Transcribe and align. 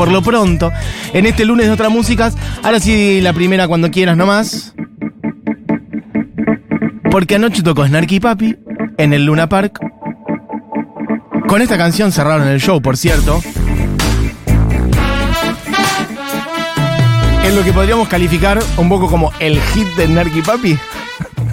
por 0.00 0.10
lo 0.10 0.22
pronto, 0.22 0.72
en 1.12 1.26
este 1.26 1.44
lunes 1.44 1.66
de 1.66 1.72
otras 1.72 1.90
músicas, 1.90 2.34
ahora 2.62 2.80
sí 2.80 3.20
la 3.20 3.34
primera 3.34 3.68
cuando 3.68 3.90
quieras 3.90 4.16
nomás. 4.16 4.72
Porque 7.10 7.34
anoche 7.34 7.62
tocó 7.62 7.86
Snarky 7.86 8.18
Papi 8.18 8.56
en 8.96 9.12
el 9.12 9.26
Luna 9.26 9.50
Park. 9.50 9.78
Con 11.46 11.60
esta 11.60 11.76
canción 11.76 12.12
cerraron 12.12 12.48
el 12.48 12.62
show, 12.62 12.80
por 12.80 12.96
cierto. 12.96 13.42
Es 17.44 17.54
lo 17.54 17.62
que 17.62 17.72
podríamos 17.74 18.08
calificar 18.08 18.58
un 18.78 18.88
poco 18.88 19.06
como 19.06 19.30
el 19.38 19.60
hit 19.60 19.86
de 19.98 20.06
Snarky 20.06 20.40
Papi. 20.40 20.78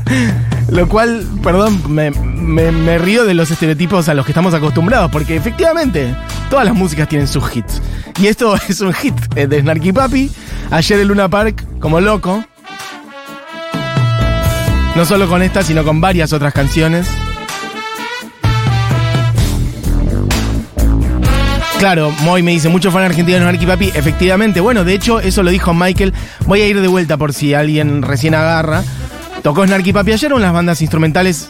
Lo 0.69 0.87
cual, 0.87 1.27
perdón, 1.43 1.81
me, 1.89 2.11
me- 2.37 2.97
río 2.97 3.25
de 3.25 3.33
los 3.33 3.51
estereotipos 3.51 4.07
a 4.09 4.13
los 4.13 4.25
que 4.25 4.31
estamos 4.31 4.53
acostumbrados, 4.53 5.11
porque 5.11 5.35
efectivamente 5.35 6.15
todas 6.49 6.65
las 6.65 6.73
músicas 6.75 7.07
tienen 7.07 7.27
sus 7.27 7.43
hits. 7.55 7.81
Y 8.19 8.27
esto 8.27 8.55
es 8.69 8.81
un 8.81 8.93
hit 8.93 9.13
eh, 9.35 9.47
de 9.47 9.61
Snarky 9.61 9.91
Papi. 9.91 10.31
Ayer 10.71 10.99
en 10.99 11.07
Luna 11.07 11.29
Park, 11.29 11.63
como 11.79 11.99
loco. 12.01 12.43
No 14.95 15.05
solo 15.05 15.27
con 15.27 15.41
esta, 15.43 15.61
sino 15.63 15.83
con 15.83 16.01
varias 16.01 16.33
otras 16.33 16.53
canciones. 16.53 17.07
Claro, 21.79 22.11
Moy 22.23 22.41
me 22.41 22.51
dice, 22.51 22.69
mucho 22.69 22.89
fan 22.89 23.03
argentino 23.03 23.37
de 23.37 23.43
Snarky 23.43 23.65
Papi. 23.67 23.91
Efectivamente, 23.93 24.59
bueno, 24.59 24.83
de 24.83 24.95
hecho, 24.95 25.19
eso 25.19 25.43
lo 25.43 25.51
dijo 25.51 25.73
Michael. 25.75 26.11
Voy 26.47 26.61
a 26.61 26.67
ir 26.67 26.81
de 26.81 26.87
vuelta 26.87 27.17
por 27.17 27.33
si 27.33 27.53
alguien 27.53 28.01
recién 28.01 28.33
agarra. 28.33 28.83
Tocó 29.43 29.63
Snarky 29.65 29.93
Papi 29.93 30.11
ayer, 30.13 30.33
unas 30.33 30.51
bandas 30.51 30.81
instrumentales, 30.81 31.49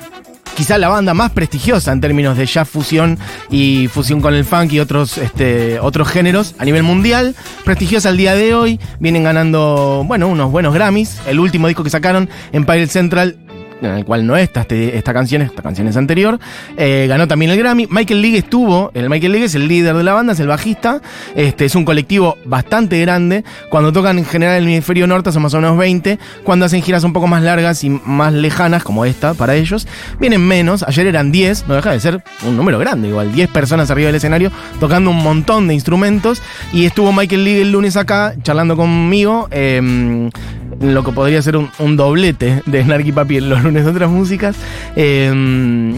quizá 0.58 0.80
la 0.80 0.90
banda 0.90 1.14
más 1.14 1.30
prestigiosa 1.34 1.92
en 1.92 2.02
términos 2.02 2.36
de 2.36 2.48
jazz 2.48 2.68
fusión 2.68 3.20
y 3.52 3.88
fusión 3.90 4.22
con 4.22 4.34
el 4.34 4.44
funk 4.44 4.74
y 4.74 4.80
otros, 4.80 5.20
este, 5.20 5.80
otros 5.80 6.08
géneros 6.08 6.56
a 6.58 6.66
nivel 6.66 6.82
mundial. 6.82 7.36
Prestigiosa 7.64 8.10
al 8.10 8.18
día 8.18 8.34
de 8.34 8.56
hoy, 8.56 8.80
vienen 9.00 9.24
ganando, 9.24 10.04
bueno, 10.08 10.28
unos 10.28 10.50
buenos 10.50 10.74
Grammys. 10.74 11.22
El 11.28 11.40
último 11.40 11.68
disco 11.68 11.84
que 11.84 11.92
sacaron, 11.92 12.28
Empire 12.54 12.88
Central, 12.88 13.38
en 13.82 13.92
el 13.92 14.06
cual 14.06 14.26
no 14.26 14.36
está 14.38 14.62
este- 14.62 14.98
esta 14.98 15.14
canción, 15.14 15.42
esta 15.42 15.62
canción 15.62 15.88
es 15.88 15.98
anterior. 15.98 16.40
Eh, 16.78 17.06
ganó 17.08 17.28
también 17.28 17.52
el 17.52 17.58
Grammy. 17.58 17.88
Michael 17.90 18.22
League 18.22 18.38
estuvo, 18.38 18.92
el 18.94 19.10
Michael 19.10 19.32
League 19.32 19.46
es 19.46 19.56
el 19.56 19.68
líder 19.68 19.96
de 19.96 20.04
la 20.04 20.14
banda, 20.14 20.34
es 20.34 20.40
el 20.40 20.48
bajista. 20.48 21.02
Este, 21.36 21.66
es 21.66 21.76
un 21.76 21.86
colectivo 21.86 22.38
bastante 22.46 23.00
grande. 23.02 23.44
Cuando 23.70 23.92
tocan 23.94 24.18
en 24.18 24.26
general 24.26 24.58
en 24.58 24.64
el 24.64 24.70
hemisferio 24.74 25.08
norte 25.08 25.32
son 25.32 25.44
más 25.44 25.54
o 25.54 25.62
menos 25.62 25.78
20. 25.78 26.18
Cuando 26.44 26.66
hacen 26.66 26.82
giras 26.82 27.04
un 27.04 27.14
poco 27.14 27.28
más 27.28 27.42
largas 27.44 27.84
y 27.84 27.90
más 27.90 28.34
lejanas, 28.34 28.84
como 28.84 29.06
esta 29.06 29.34
para 29.34 29.56
ellos, 29.56 29.88
vienen 30.20 30.42
menos. 30.42 30.84
Ayer 30.84 31.08
eran 31.08 31.32
10, 31.32 31.66
no 31.68 31.76
deja 31.76 31.92
de 31.92 32.00
ser 32.00 32.24
un 32.46 32.58
número 32.58 32.80
grande, 32.80 33.08
igual 33.10 33.32
10 33.32 33.50
personas 33.50 33.90
arriba 33.92 34.08
del 34.08 34.16
escenario 34.16 34.52
tocando 34.80 35.10
un 35.12 35.18
montón 35.24 35.68
de 35.68 35.74
instrumentos. 35.74 36.42
Y 36.74 36.86
estuvo 36.86 37.12
Michael 37.14 37.44
League 37.44 37.62
el 37.62 37.72
lunes 37.72 37.98
acá 37.98 38.34
charlando 38.44 38.76
conmigo. 38.76 39.48
em, 39.52 40.30
lo 40.80 41.04
que 41.04 41.12
podría 41.12 41.42
ser 41.42 41.58
un, 41.58 41.96
doblete 41.96 42.62
de 42.66 42.84
Snarky 42.84 43.12
Papi 43.12 43.38
en 43.38 43.50
los 43.50 43.64
lunes 43.64 43.86
de 43.86 43.92
otras 43.92 44.10
músicas. 44.10 44.56
Eh, 44.96 45.94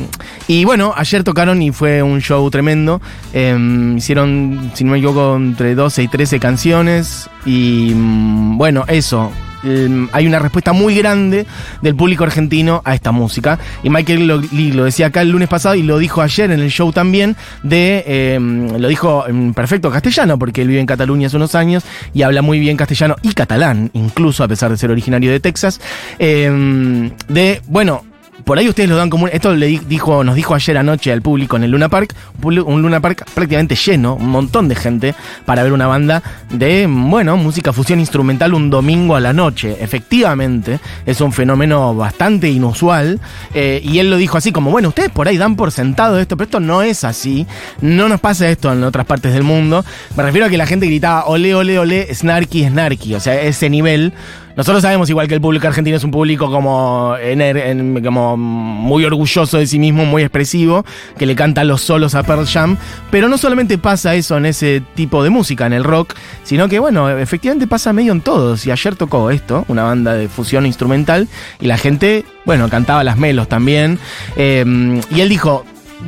y 0.48 0.66
bueno, 0.66 0.94
ayer 0.96 1.24
tocaron 1.24 1.62
y 1.62 1.72
fue 1.72 2.02
un 2.02 2.22
show 2.22 2.50
tremendo. 2.50 3.02
Eh, 3.34 3.94
hicieron, 3.98 4.72
si 4.74 4.84
no 4.84 4.92
me 4.92 4.98
equivoco, 4.98 5.36
entre 5.36 5.76
12 5.76 6.04
y 6.04 6.08
13 6.08 6.40
canciones. 6.40 7.30
Y 7.46 7.92
mm, 7.96 8.58
bueno, 8.58 8.86
eso. 8.88 9.32
Eh, 9.64 10.08
hay 10.12 10.28
una 10.28 10.40
respuesta 10.40 10.74
muy 10.74 10.96
grande 10.96 11.46
del 11.82 11.96
público 11.96 12.24
argentino 12.24 12.82
a 12.86 12.96
esta 12.96 13.12
música. 13.12 13.60
Y 13.84 13.90
Michael 13.90 14.28
lo, 14.28 14.42
lo 14.42 14.84
decía 14.86 15.08
acá 15.08 15.22
el 15.22 15.30
lunes 15.30 15.50
pasado 15.50 15.76
y 15.76 15.84
lo 15.84 15.98
dijo 15.98 16.22
ayer 16.22 16.52
en 16.52 16.60
el 16.60 16.70
show 16.70 16.92
también. 16.92 17.36
De, 17.64 18.04
eh, 18.08 18.40
lo 18.40 18.88
dijo 18.88 19.28
en 19.28 19.54
perfecto 19.54 19.92
castellano, 19.92 20.38
porque 20.38 20.62
él 20.62 20.68
vive 20.68 20.80
en 20.80 20.86
Cataluña 20.86 21.28
hace 21.28 21.38
unos 21.38 21.56
años 21.56 21.84
y 22.14 22.22
habla 22.22 22.42
muy 22.42 22.60
bien 22.60 22.78
castellano 22.78 23.16
y 23.22 23.34
catalán, 23.34 23.90
incluso 23.94 24.44
a 24.44 24.48
pesar 24.48 24.72
de 24.72 24.78
ser 24.78 24.92
originario 24.92 25.32
de 25.32 25.40
Texas. 25.40 25.80
Eh, 26.20 27.10
de, 27.28 27.62
bueno, 27.68 28.04
por 28.50 28.58
ahí 28.58 28.68
ustedes 28.68 28.90
lo 28.90 28.96
dan 28.96 29.12
como 29.12 29.28
esto 29.28 29.54
le 29.54 29.68
di- 29.68 29.82
dijo 29.88 30.24
nos 30.24 30.34
dijo 30.34 30.56
ayer 30.56 30.76
anoche 30.76 31.12
al 31.12 31.22
público 31.22 31.56
en 31.56 31.66
el 31.66 31.70
Luna 31.70 31.88
Park 31.88 32.16
un 32.42 32.82
Luna 32.82 33.00
Park 33.00 33.26
prácticamente 33.36 33.76
lleno 33.76 34.16
un 34.16 34.30
montón 34.30 34.68
de 34.68 34.74
gente 34.74 35.14
para 35.46 35.62
ver 35.62 35.72
una 35.72 35.86
banda 35.86 36.24
de 36.50 36.88
bueno 36.90 37.38
música 37.38 37.74
fusión 37.74 38.00
instrumental 38.00 38.56
un 38.56 38.72
domingo 38.72 39.16
a 39.16 39.20
la 39.20 39.34
noche. 39.34 39.78
Efectivamente 39.80 40.80
es 41.06 41.22
un 41.22 41.32
fenómeno 41.32 41.94
bastante 41.94 42.50
inusual 42.50 43.20
eh, 43.54 43.82
y 43.84 44.00
él 44.00 44.10
lo 44.10 44.18
dijo 44.18 44.36
así 44.40 44.52
como 44.52 44.72
bueno 44.72 44.88
ustedes 44.90 45.12
por 45.12 45.28
ahí 45.28 45.38
dan 45.38 45.56
por 45.56 45.72
sentado 45.72 46.18
esto 46.20 46.36
pero 46.36 46.46
esto 46.46 46.60
no 46.60 46.82
es 46.82 47.04
así. 47.04 47.46
No 47.82 48.10
nos 48.10 48.20
pasa 48.20 48.50
esto 48.50 48.74
en 48.74 48.84
otras 48.84 49.06
partes 49.06 49.32
del 49.32 49.44
mundo 49.44 49.86
me 50.18 50.24
refiero 50.24 50.48
a 50.48 50.50
que 50.50 50.58
la 50.58 50.66
gente 50.66 50.88
gritaba 50.88 51.26
ole 51.26 51.54
ole 51.54 51.78
ole 51.78 52.16
snarky 52.16 52.66
snarky 52.68 53.14
o 53.14 53.20
sea 53.20 53.40
ese 53.44 53.70
nivel 53.70 54.12
nosotros 54.60 54.82
sabemos 54.82 55.10
igual 55.10 55.30
que 55.30 55.36
el 55.36 55.40
público 55.40 55.68
argentino 55.68 55.96
es 55.96 56.04
un 56.04 56.12
público 56.12 56.52
como, 56.52 57.16
en- 57.18 58.04
como 58.04 58.36
muy 58.36 59.06
orgulloso 59.06 59.58
de 59.58 59.66
sí 59.66 59.80
mismo, 59.80 60.04
muy 60.04 60.22
expresivo, 60.22 60.86
que 61.18 61.26
le 61.26 61.34
canta 61.34 61.64
los 61.64 61.80
solos 61.80 62.14
a 62.14 62.24
Pearl 62.24 62.46
Jam, 62.46 62.76
pero 63.10 63.30
no 63.30 63.38
solamente 63.38 63.78
pasa 63.78 64.16
eso 64.16 64.36
en 64.36 64.46
ese 64.46 64.84
tipo 64.96 65.24
de 65.24 65.30
música, 65.30 65.66
en 65.66 65.72
el 65.72 65.86
rock, 65.86 66.14
sino 66.44 66.68
que 66.68 66.78
bueno, 66.80 67.10
efectivamente 67.10 67.68
pasa 67.68 67.94
medio 67.94 68.12
en 68.12 68.20
todos. 68.20 68.66
Y 68.66 68.72
ayer 68.72 68.98
tocó 68.98 69.32
esto, 69.32 69.64
una 69.70 69.84
banda 69.84 70.14
de 70.14 70.28
fusión 70.28 70.66
instrumental, 70.66 71.30
y 71.62 71.68
la 71.68 71.78
gente, 71.78 72.26
bueno, 72.44 72.68
cantaba 72.68 73.06
las 73.06 73.18
melos 73.18 73.48
también. 73.48 73.98
Eh, 74.36 74.66
y 75.10 75.22
él 75.22 75.30
dijo, 75.30 75.64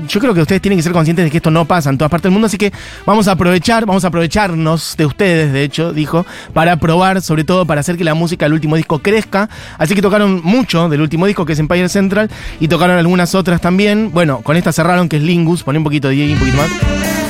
yo 0.07 0.19
creo 0.19 0.33
que 0.33 0.41
ustedes 0.41 0.61
tienen 0.61 0.77
que 0.77 0.83
ser 0.83 0.91
conscientes 0.91 1.25
de 1.25 1.31
que 1.31 1.37
esto 1.37 1.51
no 1.51 1.65
pasa 1.65 1.89
en 1.89 1.97
todas 1.97 2.09
partes 2.09 2.23
del 2.23 2.31
mundo, 2.31 2.47
así 2.47 2.57
que 2.57 2.71
vamos 3.05 3.27
a 3.27 3.33
aprovechar, 3.33 3.85
vamos 3.85 4.03
a 4.03 4.07
aprovecharnos 4.07 4.95
de 4.97 5.05
ustedes, 5.05 5.53
de 5.53 5.63
hecho, 5.63 5.93
dijo, 5.93 6.25
para 6.53 6.77
probar, 6.77 7.21
sobre 7.21 7.43
todo 7.43 7.65
para 7.65 7.81
hacer 7.81 7.97
que 7.97 8.03
la 8.03 8.13
música 8.13 8.45
del 8.45 8.53
último 8.53 8.75
disco 8.75 8.99
crezca. 8.99 9.49
Así 9.77 9.95
que 9.95 10.01
tocaron 10.01 10.41
mucho 10.43 10.89
del 10.89 11.01
último 11.01 11.25
disco, 11.25 11.45
que 11.45 11.53
es 11.53 11.59
Empire 11.59 11.89
Central, 11.89 12.29
y 12.59 12.67
tocaron 12.67 12.97
algunas 12.97 13.35
otras 13.35 13.61
también. 13.61 14.11
Bueno, 14.13 14.41
con 14.41 14.57
esta 14.57 14.71
cerraron, 14.71 15.09
que 15.09 15.17
es 15.17 15.23
Lingus, 15.23 15.63
poné 15.63 15.77
un 15.77 15.83
poquito 15.83 16.07
de 16.07 16.15
DJ, 16.15 16.33
un 16.33 16.39
poquito 16.39 16.57
más. 16.57 17.20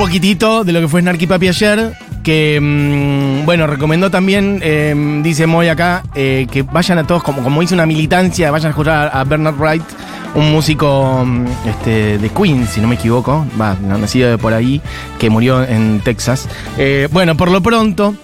Poquitito 0.00 0.64
de 0.64 0.72
lo 0.72 0.80
que 0.80 0.88
fue 0.88 1.02
Snarky 1.02 1.26
Papi 1.26 1.48
ayer. 1.48 1.92
Que, 2.22 2.58
mm, 2.58 3.44
bueno, 3.44 3.66
recomendó 3.66 4.10
también, 4.10 4.60
eh, 4.62 4.94
dice 5.22 5.46
Moy 5.46 5.68
acá, 5.68 6.02
eh, 6.14 6.46
que 6.50 6.62
vayan 6.62 6.96
a 6.96 7.06
todos, 7.06 7.22
como, 7.22 7.42
como 7.42 7.60
una 7.60 7.84
militancia, 7.84 8.50
vayan 8.50 8.68
a 8.68 8.70
escuchar 8.70 9.10
a, 9.12 9.24
Bernard 9.24 9.56
Wright, 9.58 9.82
un 10.34 10.52
músico 10.52 11.22
mm, 11.24 11.46
este, 11.68 12.16
de 12.16 12.28
Queens, 12.30 12.70
si 12.70 12.80
no 12.80 12.88
me 12.88 12.94
equivoco, 12.94 13.46
va, 13.60 13.74
nacido 13.74 14.30
de 14.30 14.38
por 14.38 14.54
ahí, 14.54 14.80
que 15.18 15.28
murió 15.28 15.62
en 15.64 16.00
Texas. 16.00 16.48
Eh, 16.78 17.08
bueno, 17.12 17.36
por 17.36 17.50
lo 17.50 17.60
pronto, 17.60 18.14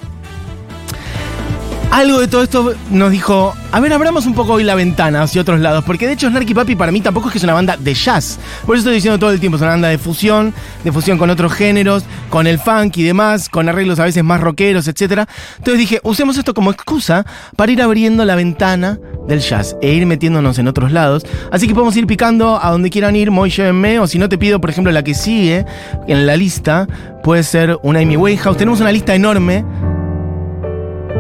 algo 1.97 2.21
de 2.21 2.29
todo 2.29 2.43
esto 2.43 2.75
nos 2.91 3.11
dijo, 3.11 3.55
a 3.73 3.81
ver, 3.81 3.91
abramos 3.95 4.27
un 4.27 4.35
poco 4.35 4.53
hoy 4.53 4.65
la 4.65 4.75
ventana 4.75 5.23
hacia 5.23 5.41
otros 5.41 5.61
lados, 5.61 5.83
porque 5.83 6.07
de 6.07 6.13
hecho 6.13 6.29
Snarky 6.29 6.53
Papi 6.53 6.77
para 6.77 6.93
mí 6.93 7.01
tampoco 7.01 7.29
es 7.29 7.33
que 7.33 7.39
es 7.39 7.45
una 7.45 7.55
banda 7.55 7.79
de 7.79 7.95
jazz. 7.95 8.39
Por 8.67 8.77
eso 8.77 8.81
estoy 8.81 8.97
diciendo 8.97 9.19
todo 9.19 9.31
el 9.31 9.41
tiempo, 9.41 9.57
es 9.57 9.63
una 9.63 9.71
banda 9.71 9.89
de 9.89 9.97
fusión, 9.97 10.53
de 10.85 10.93
fusión 10.93 11.17
con 11.17 11.31
otros 11.31 11.55
géneros, 11.55 12.05
con 12.29 12.47
el 12.47 12.59
funk 12.59 12.99
y 12.99 13.03
demás, 13.03 13.49
con 13.49 13.71
arreglos 13.71 13.99
a 13.99 14.05
veces 14.05 14.23
más 14.23 14.43
rockeros, 14.43 14.87
etc. 14.89 15.27
Entonces 15.57 15.79
dije, 15.79 16.01
usemos 16.03 16.37
esto 16.37 16.53
como 16.53 16.71
excusa 16.71 17.25
para 17.57 17.73
ir 17.73 17.81
abriendo 17.81 18.27
la 18.27 18.35
ventana 18.35 18.99
del 19.27 19.41
jazz 19.41 19.75
e 19.81 19.95
ir 19.95 20.05
metiéndonos 20.05 20.59
en 20.59 20.69
otros 20.69 20.93
lados. 20.93 21.25
Así 21.51 21.67
que 21.67 21.73
podemos 21.73 21.97
ir 21.97 22.07
picando 22.07 22.63
a 22.63 22.73
donde 22.73 22.91
quieran 22.91 23.17
ir, 23.17 23.31
Moy, 23.31 23.49
llévenme, 23.49 24.01
o 24.01 24.07
si 24.07 24.19
no 24.19 24.29
te 24.29 24.37
pido, 24.37 24.61
por 24.61 24.69
ejemplo, 24.69 24.93
la 24.93 25.03
que 25.03 25.15
sigue 25.15 25.65
en 26.09 26.27
la 26.27 26.37
lista, 26.37 26.87
puede 27.23 27.43
ser 27.43 27.79
una 27.83 28.01
Amy 28.01 28.19
Winehouse. 28.19 28.59
Tenemos 28.59 28.83
una 28.83 28.93
lista 28.93 29.15
enorme 29.15 29.65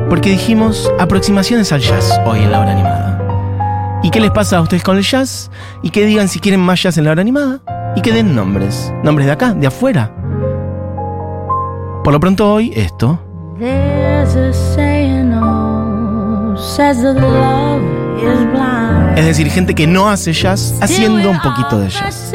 porque 0.08 0.30
dijimos 0.30 0.90
aproximaciones 0.98 1.72
al 1.72 1.80
jazz 1.80 2.20
hoy 2.24 2.40
en 2.40 2.52
la 2.52 2.60
hora 2.60 2.72
animada. 2.72 4.00
¿Y 4.02 4.10
qué 4.10 4.20
les 4.20 4.30
pasa 4.30 4.58
a 4.58 4.60
ustedes 4.60 4.82
con 4.82 4.96
el 4.96 5.02
jazz? 5.02 5.50
Y 5.82 5.90
que 5.90 6.06
digan 6.06 6.28
si 6.28 6.38
quieren 6.38 6.60
más 6.60 6.82
jazz 6.82 6.96
en 6.98 7.04
la 7.04 7.10
hora 7.10 7.22
animada. 7.22 7.60
Y 7.96 8.02
que 8.02 8.12
den 8.12 8.34
nombres. 8.34 8.92
Nombres 9.02 9.26
de 9.26 9.32
acá, 9.32 9.52
de 9.54 9.66
afuera. 9.66 10.14
Por 12.04 12.12
lo 12.12 12.20
pronto 12.20 12.52
hoy, 12.52 12.72
esto. 12.76 13.18
Es 19.16 19.24
decir, 19.24 19.50
gente 19.50 19.74
que 19.74 19.86
no 19.86 20.08
hace 20.08 20.32
jazz 20.32 20.74
haciendo 20.80 21.30
un 21.30 21.40
poquito 21.40 21.78
de 21.78 21.88
jazz. 21.88 22.32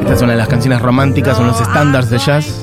Esta 0.00 0.14
es 0.14 0.22
una 0.22 0.32
de 0.32 0.38
las 0.38 0.48
canciones 0.48 0.82
románticas, 0.82 1.36
son 1.36 1.46
los 1.46 1.60
estándares 1.60 2.10
de 2.10 2.18
jazz. 2.18 2.61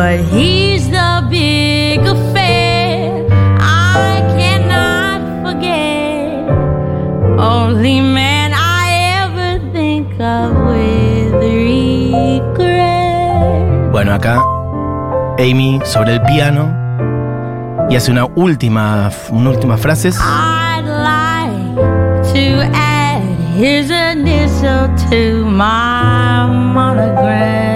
But 0.00 0.20
he's 0.32 0.88
the 0.88 1.26
big 1.28 2.00
affair 2.00 3.26
I 3.60 4.24
cannot 4.34 5.20
forget. 5.44 6.48
Only 7.38 8.00
man 8.00 8.54
I 8.54 8.86
ever 9.20 9.60
think 9.74 10.08
of 10.18 10.56
with 10.68 11.34
regret. 11.44 12.80
Bueno, 13.92 14.14
acá 14.14 14.40
Amy 15.38 15.78
sobre 15.84 16.14
el 16.14 16.22
piano 16.22 16.72
y 17.90 17.96
hace 17.96 18.10
una 18.10 18.24
última, 18.24 19.10
una 19.30 19.50
última 19.50 19.76
frases. 19.76 20.18
I'd 20.18 20.86
like 20.86 21.76
to 22.32 22.62
add 22.72 23.22
his 23.54 23.90
initial 23.90 24.88
to 25.10 25.44
my 25.44 26.46
monogram. 26.48 27.69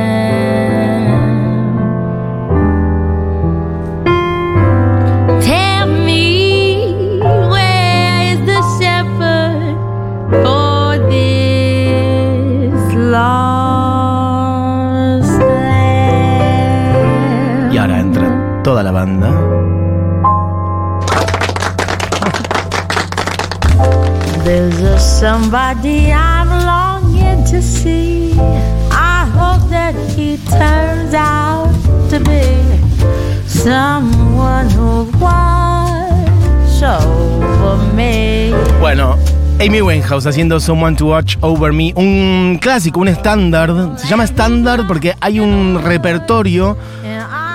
Amy 39.61 39.81
Winehouse 39.81 40.27
haciendo 40.27 40.59
Someone 40.59 40.97
to 40.97 41.07
Watch 41.07 41.37
Over 41.41 41.73
Me, 41.73 41.93
un 41.95 42.59
clásico, 42.61 43.01
un 43.01 43.09
estándar. 43.09 43.73
Se 43.97 44.09
llama 44.09 44.25
estándar 44.25 44.85
porque 44.89 45.15
hay 45.21 45.39
un 45.39 45.81
repertorio, 45.83 46.77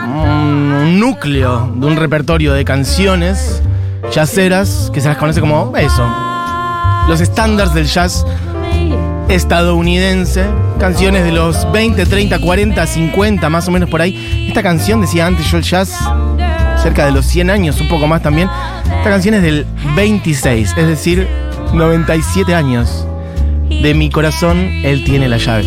un, 0.07 0.99
núcleo 0.99 1.71
de 1.75 1.85
un 1.85 1.97
repertorio 1.97 2.53
de 2.53 2.63
canciones 2.63 3.61
jazzeras 4.11 4.89
que 4.93 5.01
se 5.01 5.09
las 5.09 5.17
conoce 5.17 5.41
como 5.41 5.75
eso, 5.75 6.07
los 7.07 7.19
estándares 7.19 7.73
del 7.73 7.85
jazz 7.85 8.25
estadounidense, 9.27 10.45
canciones 10.79 11.25
de 11.25 11.33
los 11.33 11.69
20, 11.71 12.05
30, 12.05 12.39
40, 12.39 12.87
50, 12.87 13.49
más 13.49 13.67
o 13.67 13.71
menos 13.71 13.89
por 13.89 14.01
ahí. 14.01 14.45
Esta 14.47 14.63
canción, 14.63 15.01
decía 15.01 15.27
antes 15.27 15.51
yo 15.51 15.57
el 15.57 15.63
jazz, 15.63 15.99
cerca 16.81 17.05
de 17.05 17.11
los 17.11 17.25
100 17.25 17.49
años, 17.49 17.79
un 17.81 17.89
poco 17.89 18.07
más 18.07 18.21
también. 18.21 18.49
Esta 18.85 19.09
canción 19.09 19.35
es 19.35 19.43
del 19.43 19.65
26, 19.95 20.73
es 20.75 20.87
decir, 20.87 21.27
97 21.73 22.55
años. 22.55 23.05
De 23.69 23.93
mi 23.93 24.09
corazón, 24.09 24.57
él 24.83 25.03
tiene 25.03 25.29
la 25.29 25.37
llave. 25.37 25.65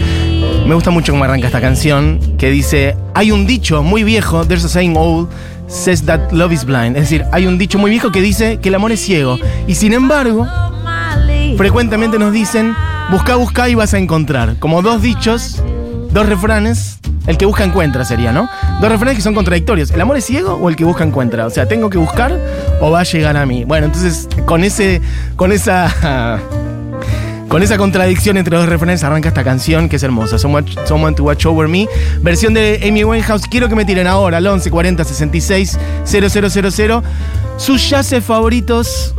Me 0.67 0.75
gusta 0.75 0.91
mucho 0.91 1.13
cómo 1.13 1.25
arranca 1.25 1.47
esta 1.47 1.61
canción, 1.61 2.19
que 2.37 2.51
dice, 2.51 2.97
hay 3.15 3.31
un 3.31 3.47
dicho 3.47 3.83
muy 3.83 4.05
viejo, 4.05 4.45
there's 4.45 4.65
a 4.65 4.69
saying 4.69 4.97
old, 4.97 5.29
says 5.69 6.05
that 6.05 6.33
love 6.33 6.53
is 6.53 6.65
blind. 6.65 6.97
Es 6.97 7.05
decir, 7.05 7.25
hay 7.33 7.47
un 7.47 7.59
dicho 7.59 7.79
muy 7.79 7.91
viejo 7.91 8.11
que 8.11 8.21
dice 8.21 8.59
que 8.61 8.69
el 8.69 8.75
amor 8.75 8.93
es 8.93 9.01
ciego. 9.01 9.39
Y 9.67 9.75
sin 9.75 9.93
embargo, 9.93 10.47
frecuentemente 11.57 12.19
nos 12.19 12.33
dicen, 12.33 12.75
busca, 13.11 13.37
busca 13.37 13.69
y 13.69 13.75
vas 13.75 13.95
a 13.95 13.99
encontrar. 13.99 14.57
Como 14.59 14.83
dos 14.83 15.03
dichos, 15.03 15.63
dos 16.13 16.27
refranes, 16.27 16.99
el 17.27 17.39
que 17.39 17.47
busca 17.47 17.65
encuentra 17.65 18.05
sería, 18.05 18.33
¿no? 18.33 18.49
Dos 18.81 18.91
refranes 18.91 19.17
que 19.17 19.23
son 19.23 19.35
contradictorios. 19.35 19.91
¿El 19.91 20.01
amor 20.01 20.17
es 20.17 20.25
ciego 20.25 20.55
o 20.55 20.69
el 20.69 20.77
que 20.77 20.85
busca 20.85 21.05
encuentra? 21.05 21.47
O 21.47 21.51
sea, 21.51 21.67
¿tengo 21.67 21.91
que 21.91 21.99
buscar 21.99 22.37
o 22.81 22.91
va 22.91 23.01
a 23.01 23.05
llegar 23.05 23.37
a 23.37 23.47
mí? 23.47 23.65
Bueno, 23.65 23.87
entonces 23.87 24.29
con 24.45 24.65
ese, 24.65 25.01
con 25.37 25.53
esa... 25.53 26.41
Con 27.49 27.63
esa 27.63 27.77
contradicción 27.77 28.39
entre 28.39 28.57
dos 28.57 28.67
refranes 28.67 29.05
arranca 29.05 29.29
esta 29.29 29.45
canción 29.45 29.91
que 29.91 29.97
es 29.97 30.03
hermosa. 30.03 30.39
Someone, 30.39 31.15
to 31.15 31.25
Watch 31.25 31.45
Over 31.45 31.69
Me. 31.69 31.87
Versión 32.23 32.55
de 32.55 32.81
Amy 32.83 33.05
Winehouse. 33.05 33.47
Quiero 33.47 33.69
que 33.69 33.75
me 33.75 33.85
tiren 33.85 34.07
ahora 34.07 34.39
al 34.39 34.47
11 34.47 34.71
40 34.71 35.05
66 35.05 35.79
000 36.03 37.03
sus 37.59 37.91
yaces 37.91 38.25
favoritos. 38.25 39.15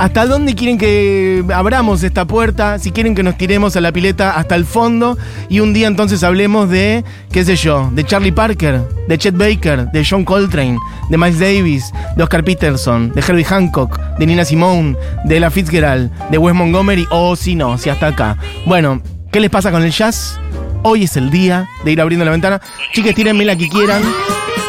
¿Hasta 0.00 0.24
dónde 0.24 0.54
quieren 0.54 0.78
que 0.78 1.44
abramos 1.54 2.02
esta 2.02 2.24
puerta? 2.24 2.78
Si 2.78 2.90
quieren 2.90 3.14
que 3.14 3.22
nos 3.22 3.36
tiremos 3.36 3.76
a 3.76 3.82
la 3.82 3.92
pileta 3.92 4.30
hasta 4.30 4.54
el 4.54 4.64
fondo 4.64 5.18
y 5.50 5.60
un 5.60 5.74
día 5.74 5.88
entonces 5.88 6.24
hablemos 6.24 6.70
de, 6.70 7.04
qué 7.30 7.44
sé 7.44 7.54
yo, 7.54 7.90
de 7.92 8.02
Charlie 8.04 8.32
Parker, 8.32 8.80
de 9.06 9.18
Chet 9.18 9.36
Baker, 9.36 9.90
de 9.90 10.02
John 10.02 10.24
Coltrane, 10.24 10.78
de 11.10 11.18
Miles 11.18 11.38
Davis, 11.38 11.92
de 12.16 12.22
Oscar 12.22 12.42
Peterson, 12.42 13.12
de 13.14 13.20
Herbie 13.20 13.44
Hancock, 13.44 14.00
de 14.18 14.24
Nina 14.24 14.46
Simone, 14.46 14.96
de 15.26 15.36
Ella 15.36 15.50
Fitzgerald, 15.50 16.10
de 16.30 16.38
Wes 16.38 16.54
Montgomery, 16.54 17.06
o 17.10 17.36
si 17.36 17.54
no, 17.54 17.76
si 17.76 17.90
hasta 17.90 18.06
acá. 18.06 18.38
Bueno, 18.64 19.02
¿qué 19.30 19.38
les 19.38 19.50
pasa 19.50 19.70
con 19.70 19.82
el 19.82 19.90
jazz? 19.90 20.40
Hoy 20.82 21.04
es 21.04 21.18
el 21.18 21.30
día 21.30 21.68
de 21.84 21.92
ir 21.92 22.00
abriendo 22.00 22.24
la 22.24 22.30
ventana. 22.30 22.58
Chiques, 22.94 23.14
tírenme 23.14 23.44
la 23.44 23.54
que 23.54 23.68
quieran. 23.68 24.00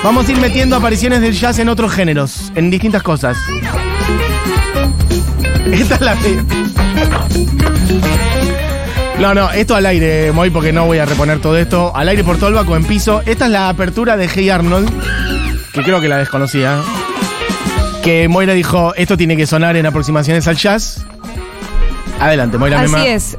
Vamos 0.04 0.28
a 0.28 0.32
ir 0.34 0.40
metiendo 0.40 0.76
apariciones 0.76 1.22
del 1.22 1.40
jazz 1.40 1.58
en 1.60 1.70
otros 1.70 1.94
géneros, 1.94 2.52
en 2.54 2.70
distintas 2.70 3.02
cosas. 3.02 3.38
Esta 5.72 5.96
es 5.96 6.02
la. 6.02 6.18
No, 9.20 9.36
no, 9.36 9.52
esto 9.52 9.76
al 9.76 9.86
aire, 9.86 10.32
Moy, 10.32 10.50
porque 10.50 10.74
no 10.74 10.86
voy 10.86 10.98
a 10.98 11.06
reponer 11.06 11.40
todo 11.40 11.58
esto. 11.58 11.96
Al 11.96 12.10
aire 12.10 12.24
por 12.24 12.40
vaco 12.54 12.76
en 12.76 12.84
piso. 12.84 13.22
Esta 13.26 13.46
es 13.46 13.52
la 13.52 13.70
apertura 13.70 14.18
de 14.18 14.28
Hey 14.28 14.50
Arnold, 14.50 14.90
que 15.74 15.84
creo 15.84 16.02
que 16.02 16.08
la 16.08 16.18
desconocía. 16.18 16.82
Que 18.04 18.28
Moira 18.28 18.54
dijo, 18.54 18.96
esto 18.96 19.16
tiene 19.16 19.38
que 19.38 19.46
sonar 19.46 19.78
en 19.78 19.86
aproximaciones 19.86 20.48
al 20.48 20.56
jazz. 20.56 21.06
Adelante, 22.22 22.58
Moira 22.58 22.80
Así 22.82 22.92
Mema. 22.92 23.06
es. 23.08 23.38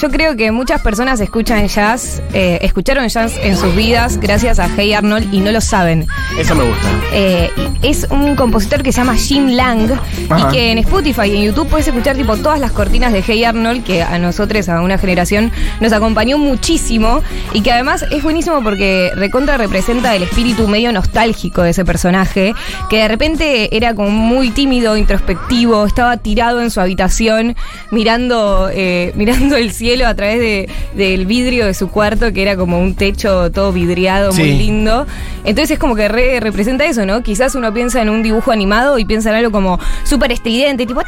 yo 0.00 0.10
creo 0.10 0.36
que 0.36 0.52
muchas 0.52 0.82
personas 0.82 1.20
escuchan 1.20 1.66
jazz, 1.68 2.22
eh, 2.34 2.58
escucharon 2.62 3.08
jazz 3.08 3.32
en 3.42 3.56
sus 3.56 3.74
vidas 3.74 4.18
gracias 4.18 4.58
a 4.58 4.68
Hey 4.76 4.92
Arnold 4.92 5.32
y 5.32 5.40
no 5.40 5.50
lo 5.50 5.60
saben. 5.60 6.06
Eso 6.38 6.54
me 6.54 6.64
gusta. 6.64 6.86
Eh, 7.12 7.50
es 7.82 8.06
un 8.10 8.36
compositor 8.36 8.82
que 8.82 8.92
se 8.92 8.98
llama 9.00 9.14
Jim 9.16 9.48
Lang 9.50 9.90
Ajá. 10.28 10.48
y 10.50 10.52
que 10.52 10.72
en 10.72 10.78
Spotify 10.78 11.22
y 11.26 11.36
en 11.36 11.42
YouTube 11.44 11.68
puedes 11.68 11.88
escuchar 11.88 12.16
tipo 12.16 12.36
todas 12.36 12.60
las 12.60 12.72
cortinas 12.72 13.12
de 13.12 13.22
Hey 13.22 13.44
Arnold 13.44 13.84
que 13.84 14.02
a 14.02 14.18
nosotros, 14.18 14.68
a 14.68 14.82
una 14.82 14.98
generación, 14.98 15.50
nos 15.80 15.92
acompañó 15.92 16.36
muchísimo 16.36 17.22
y 17.52 17.62
que 17.62 17.72
además 17.72 18.04
es 18.10 18.22
buenísimo 18.22 18.62
porque 18.62 19.12
recontra 19.14 19.56
representa 19.56 20.14
el 20.14 20.24
espíritu 20.24 20.68
medio 20.68 20.92
nostálgico 20.92 21.62
de 21.62 21.70
ese 21.70 21.84
personaje 21.84 22.54
que 22.90 22.98
de 22.98 23.08
repente 23.08 23.74
era 23.76 23.94
como 23.94 24.10
muy 24.10 24.50
tímido, 24.50 24.96
introspectivo, 24.96 25.86
estaba 25.86 26.16
tirado 26.18 26.60
en 26.60 26.70
su 26.70 26.80
habitación 26.80 27.56
mirando, 27.94 28.68
eh, 28.72 29.12
mirando 29.16 29.56
el 29.56 29.70
cielo 29.72 30.06
a 30.06 30.14
través 30.14 30.38
de- 30.40 30.68
del 30.94 31.24
vidrio 31.26 31.64
de 31.66 31.72
su 31.74 31.88
cuarto 31.88 32.32
que 32.32 32.42
era 32.42 32.56
como 32.56 32.78
un 32.80 32.94
techo 32.94 33.50
todo 33.50 33.72
vidriado, 33.72 34.32
muy 34.32 34.42
Sí. 34.42 34.48
lindo 34.50 34.64
lindo. 34.64 35.06
Entonces 35.44 35.72
es 35.72 35.78
como 35.78 35.94
que 35.94 36.08
re- 36.08 36.40
representa 36.40 36.84
eso, 36.84 37.06
¿no? 37.06 37.22
Quizás 37.22 37.54
uno 37.54 37.72
piensa 37.72 38.02
en 38.02 38.08
un 38.10 38.22
dibujo 38.22 38.50
animado 38.50 38.98
y 38.98 39.04
piensa 39.04 39.30
en 39.30 39.36
algo 39.36 39.52
como 39.52 39.78
súper 40.04 40.32
estridente, 40.32 40.84
tipo... 40.86 41.00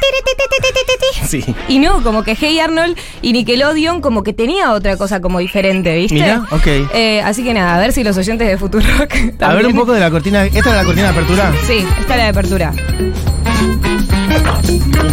Sí. 1.27 1.43
Y 1.67 1.79
no, 1.79 2.01
como 2.03 2.23
que 2.23 2.35
Hey 2.39 2.59
Arnold 2.59 2.95
y 3.21 3.33
Nickelodeon 3.33 3.99
como 4.01 4.23
que 4.23 4.33
tenía 4.33 4.71
otra 4.73 4.95
cosa 4.95 5.19
como 5.21 5.39
diferente, 5.39 5.95
¿viste? 5.95 6.15
Mira, 6.15 6.43
ok. 6.51 6.67
Eh, 6.93 7.21
así 7.25 7.43
que 7.43 7.53
nada, 7.53 7.75
a 7.75 7.79
ver 7.79 7.91
si 7.91 8.03
los 8.03 8.15
oyentes 8.17 8.47
de 8.47 8.57
Futurock 8.57 8.87
A 9.01 9.03
ver 9.23 9.37
también- 9.37 9.65
un 9.67 9.75
poco 9.75 9.91
de 9.93 9.99
la 9.99 10.09
cortina. 10.11 10.45
¿Esta 10.45 10.59
es 10.59 10.65
la 10.67 10.83
cortina 10.83 11.03
de 11.07 11.09
apertura? 11.09 11.51
Sí, 11.65 11.83
está 11.99 12.15
la 12.15 12.23
de 12.23 12.29
apertura. 12.29 12.73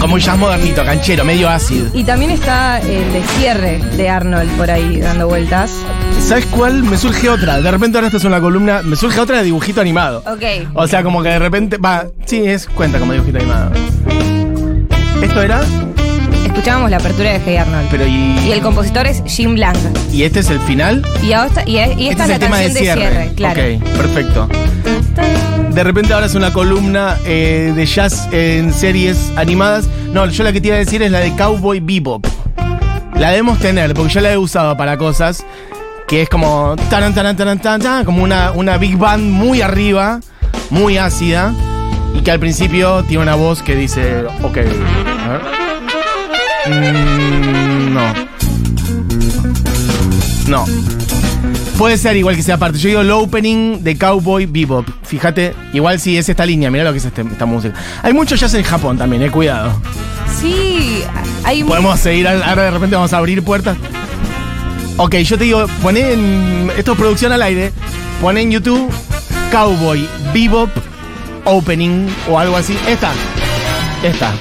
Como 0.01 0.15
un 0.15 0.21
jazz 0.21 0.39
modernito, 0.39 0.85
canchero, 0.85 1.25
medio 1.25 1.49
ácido. 1.49 1.89
Y 1.95 2.05
también 2.05 2.31
está 2.31 2.79
el 2.81 3.13
de 3.13 3.23
cierre 3.39 3.79
de 3.97 4.09
Arnold 4.09 4.51
por 4.57 4.71
ahí 4.71 5.01
dando 5.01 5.29
vueltas. 5.29 5.71
¿Sabes 6.21 6.47
cuál? 6.47 6.83
Me 6.83 6.97
surge 6.97 7.29
otra. 7.29 7.61
De 7.61 7.71
repente 7.71 7.99
ahora 7.99 8.09
estás 8.09 8.25
en 8.25 8.31
la 8.31 8.41
columna. 8.41 8.83
Me 8.83 8.97
surge 8.97 9.21
otra 9.21 9.39
de 9.39 9.45
dibujito 9.45 9.81
animado. 9.81 10.23
Ok. 10.27 10.69
O 10.75 10.87
sea, 10.87 11.03
como 11.03 11.23
que 11.23 11.31
de 11.31 11.39
repente. 11.39 11.79
Va, 11.79 12.05
sí, 12.27 12.43
es 12.45 12.67
cuenta 12.67 12.99
como 12.99 13.13
dibujito 13.13 13.39
animado. 13.39 13.71
¿Esto 15.23 15.43
era? 15.43 15.63
Escuchábamos 16.55 16.91
la 16.91 16.97
apertura 16.99 17.33
de 17.33 17.41
Hey 17.45 17.57
Arnold. 17.57 17.89
Pero 17.91 18.07
y, 18.07 18.39
y 18.47 18.53
el 18.53 18.61
compositor 18.61 19.07
es 19.07 19.23
Jim 19.27 19.55
Blanc. 19.55 19.77
¿y 20.13 20.23
este 20.23 20.41
es 20.41 20.51
el 20.51 20.61
final. 20.61 21.05
Y, 21.23 21.33
ahora- 21.33 21.65
y, 21.67 21.73
y 21.77 22.09
esta 22.09 22.23
este 22.23 22.23
es 22.23 22.29
la 22.29 22.39
canción 22.39 22.75
de 22.75 22.81
cierre, 22.81 23.33
claro. 23.35 23.61
Ok, 23.61 23.83
perfecto. 23.97 24.49
De 25.71 25.83
repente 25.83 26.13
ahora 26.15 26.27
es 26.27 26.35
una 26.37 26.53
columna 26.53 27.17
eh, 27.27 27.73
de 27.75 27.87
jazz 27.87 28.29
en 28.33 28.73
series 28.73 29.33
animadas. 29.37 29.87
No, 30.13 30.27
yo 30.27 30.45
la 30.45 30.53
que 30.53 30.61
te 30.61 30.69
iba 30.69 30.77
a 30.77 30.79
decir 30.79 31.03
es 31.03 31.11
la 31.11 31.19
de 31.19 31.33
Cowboy 31.35 31.81
Bebop. 31.81 32.25
La 33.17 33.31
debemos 33.31 33.59
tener, 33.59 33.93
porque 33.95 34.13
yo 34.15 34.21
la 34.21 34.33
he 34.33 34.39
usado 34.39 34.77
para 34.77 34.97
cosas 34.97 35.45
que 36.07 36.23
es 36.23 36.29
como 36.29 36.77
taran, 36.91 37.15
taran, 37.15 37.37
taran, 37.37 37.59
tan, 37.59 37.81
tan, 37.81 38.05
como 38.05 38.23
una, 38.23 38.53
una 38.53 38.77
big 38.77 38.97
band 38.97 39.25
muy 39.33 39.63
arriba, 39.63 40.21
muy 40.71 40.99
ácida, 40.99 41.53
y 42.15 42.21
que 42.21 42.31
al 42.31 42.39
principio 42.39 43.03
tiene 43.05 43.23
una 43.23 43.35
voz 43.35 43.63
que 43.63 43.75
dice, 43.75 44.25
ok, 44.43 44.59
a 44.59 45.29
ver. 45.31 45.64
Mm, 46.67 47.95
no. 47.95 48.15
No. 50.49 50.65
Puede 51.79 51.99
ser 51.99 52.17
igual 52.17 52.37
que 52.37 52.43
sea 52.43 52.57
parte. 52.59 52.79
Yo 52.79 52.89
digo 52.89 53.01
el 53.01 53.11
opening 53.11 53.83
de 53.83 53.97
Cowboy 53.99 54.47
Bebop. 54.47 54.87
Fíjate, 55.03 55.55
igual 55.73 55.99
si 56.01 56.17
es 56.17 56.29
esta 56.29 56.47
línea, 56.47 56.71
mira 56.71 56.85
lo 56.85 56.93
que 56.93 56.99
es 56.99 57.05
este- 57.05 57.23
esta 57.23 57.47
música. 57.47 57.75
Hay 58.03 58.13
mucho 58.13 58.37
jazz 58.37 58.55
en 58.55 58.63
Japón 58.63 58.97
también, 58.97 59.23
eh, 59.23 59.31
cuidado. 59.31 59.73
Sí, 60.41 61.03
hay 61.45 61.65
Podemos 61.65 61.99
seguir, 62.01 62.27
ahora 62.29 62.63
de 62.65 62.71
repente 62.71 62.95
vamos 62.97 63.13
a 63.13 63.19
abrir 63.19 63.43
puertas. 63.43 63.77
Ok, 64.97 65.17
yo 65.17 65.37
te 65.37 65.45
digo, 65.45 65.67
poné 65.83 66.13
en. 66.13 66.71
Esto 66.77 66.93
es 66.93 66.99
producción 66.99 67.33
al 67.33 67.43
aire. 67.43 67.73
Poné 68.21 68.43
en 68.43 68.53
YouTube 68.53 68.89
Cowboy 69.51 70.07
Bebop 70.33 70.71
Opening 71.45 72.07
o 72.31 72.39
algo 72.39 72.57
así. 72.57 72.77
Esta. 72.87 73.11
Esta. 74.05 74.33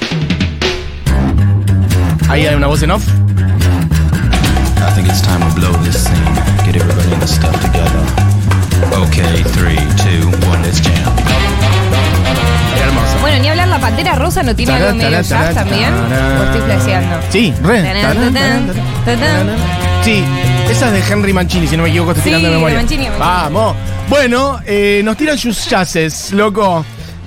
Ahí 2.33 2.47
hay 2.47 2.55
una 2.55 2.65
voz 2.65 2.81
en 2.81 2.89
off. 2.89 3.03
I 3.05 4.91
think 4.95 5.07
it's 5.07 5.21
time 5.21 5.39
to 5.47 5.53
blow 5.53 5.71
this 5.83 6.03
scene. 6.03 6.17
Get 6.65 6.75
everybody 6.75 7.13
in 7.13 7.19
the 7.19 7.27
stuff 7.27 7.53
together. 7.61 8.01
Okay, 9.05 9.43
three, 9.53 9.77
two, 10.01 10.31
one, 10.49 10.59
let's 10.63 10.81
jam. 10.81 11.13
Hermoso. 12.75 13.19
Bueno, 13.21 13.37
ni 13.39 13.49
hablar, 13.49 13.67
la 13.67 13.79
pantera 13.79 14.15
rosa 14.15 14.41
no 14.41 14.55
tiene 14.55 14.73
algo 14.73 14.95
medio 14.95 15.21
jazz 15.21 15.53
también. 15.53 15.93
¿O 15.93 16.43
estoy 16.45 16.61
flasheando? 16.61 17.19
Sí, 17.29 17.53
re. 17.61 17.83
Sí, 20.03 20.23
esa 20.71 20.87
es 20.87 20.91
de 20.91 21.13
Henry 21.13 21.33
Mancini, 21.33 21.67
si 21.67 21.77
no 21.77 21.83
me 21.83 21.89
equivoco, 21.89 22.13
estoy 22.13 22.23
tirando 22.23 22.47
de 22.47 22.55
memoria. 22.55 22.77
Mancini. 22.77 23.09
Vamos. 23.19 23.75
Bueno, 24.09 24.59
eh, 24.65 25.03
nos 25.05 25.15
tiran 25.17 25.37
sus 25.37 25.69
jazzes, 25.69 26.31
loco. 26.31 26.83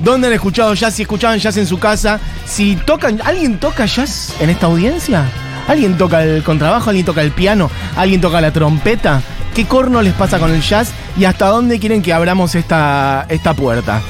¿Dónde 0.06 0.28
han 0.28 0.34
escuchado 0.34 0.72
jazz? 0.74 0.94
Si 0.94 1.02
escuchaban 1.02 1.40
jazz 1.40 1.56
en 1.56 1.66
su 1.66 1.80
casa. 1.80 2.20
Si 2.44 2.76
tocan. 2.76 3.20
¿Alguien 3.24 3.58
toca 3.58 3.86
jazz 3.86 4.32
en 4.38 4.50
esta 4.50 4.66
audiencia? 4.66 5.24
¿Alguien 5.66 5.98
toca 5.98 6.22
el 6.22 6.44
contrabajo? 6.44 6.90
¿Alguien 6.90 7.04
toca 7.04 7.22
el 7.22 7.32
piano? 7.32 7.68
¿Alguien 7.96 8.20
toca 8.20 8.40
la 8.40 8.52
trompeta? 8.52 9.20
¿Qué 9.52 9.64
corno 9.66 10.02
les 10.02 10.14
pasa 10.14 10.38
con 10.38 10.52
el 10.52 10.62
jazz? 10.62 10.92
¿Y 11.18 11.24
hasta 11.24 11.46
dónde 11.48 11.80
quieren 11.80 12.02
que 12.02 12.12
abramos 12.12 12.54
esta, 12.54 13.26
esta 13.28 13.54
puerta? 13.54 14.00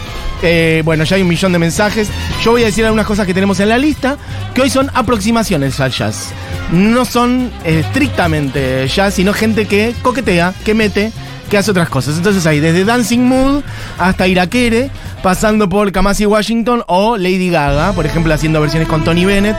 Eh, 0.42 0.82
bueno, 0.84 1.04
ya 1.04 1.16
hay 1.16 1.22
un 1.22 1.28
millón 1.28 1.52
de 1.52 1.58
mensajes. 1.58 2.10
Yo 2.44 2.50
voy 2.50 2.64
a 2.64 2.66
decir 2.66 2.84
algunas 2.84 3.06
cosas 3.06 3.26
que 3.26 3.32
tenemos 3.32 3.58
en 3.60 3.70
la 3.70 3.78
lista, 3.78 4.18
que 4.52 4.60
hoy 4.60 4.68
son 4.68 4.90
aproximaciones 4.92 5.80
al 5.80 5.92
jazz. 5.92 6.28
No 6.72 7.06
son 7.06 7.50
eh, 7.64 7.80
estrictamente 7.86 8.86
jazz, 8.86 9.14
sino 9.14 9.32
gente 9.32 9.64
que 9.64 9.94
coquetea, 10.02 10.52
que 10.62 10.74
mete, 10.74 11.10
que 11.48 11.58
hace 11.58 11.70
otras 11.70 11.88
cosas. 11.88 12.16
Entonces 12.16 12.44
hay 12.46 12.60
desde 12.60 12.84
Dancing 12.84 13.20
Mood 13.20 13.62
hasta 13.98 14.26
Irakere, 14.26 14.90
pasando 15.22 15.68
por 15.68 15.92
Kamasi 15.92 16.26
Washington 16.26 16.82
o 16.86 17.16
Lady 17.16 17.50
Gaga, 17.50 17.92
por 17.92 18.06
ejemplo, 18.06 18.32
haciendo 18.34 18.60
versiones 18.60 18.88
con 18.88 19.04
Tony 19.04 19.24
Bennett. 19.24 19.56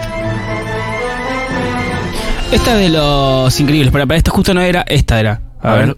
Esta 2.52 2.74
es 2.76 2.80
de 2.80 2.90
los 2.98 3.60
increíbles, 3.60 3.92
pero 3.92 4.08
para 4.08 4.18
esta 4.18 4.32
justo 4.32 4.54
no 4.54 4.62
era, 4.62 4.84
esta 4.88 5.20
era. 5.20 5.42
A, 5.62 5.72
A 5.74 5.76
ver. 5.76 5.88
ver. 5.88 5.98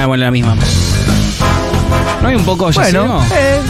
Ah, 0.00 0.06
bueno, 0.06 0.24
la 0.24 0.30
misma. 0.30 0.56
¿No 2.22 2.28
hay 2.28 2.34
un 2.34 2.44
poco 2.44 2.70
ya 2.70 2.80
Bueno, 2.80 3.22
eh, 3.34 3.60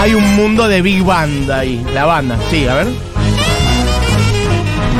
hay 0.00 0.14
un 0.14 0.36
mundo 0.36 0.68
de 0.68 0.82
big 0.82 1.02
band 1.02 1.50
ahí, 1.50 1.84
la 1.92 2.04
banda. 2.04 2.38
Sí, 2.50 2.66
a 2.68 2.74
ver. 2.74 2.86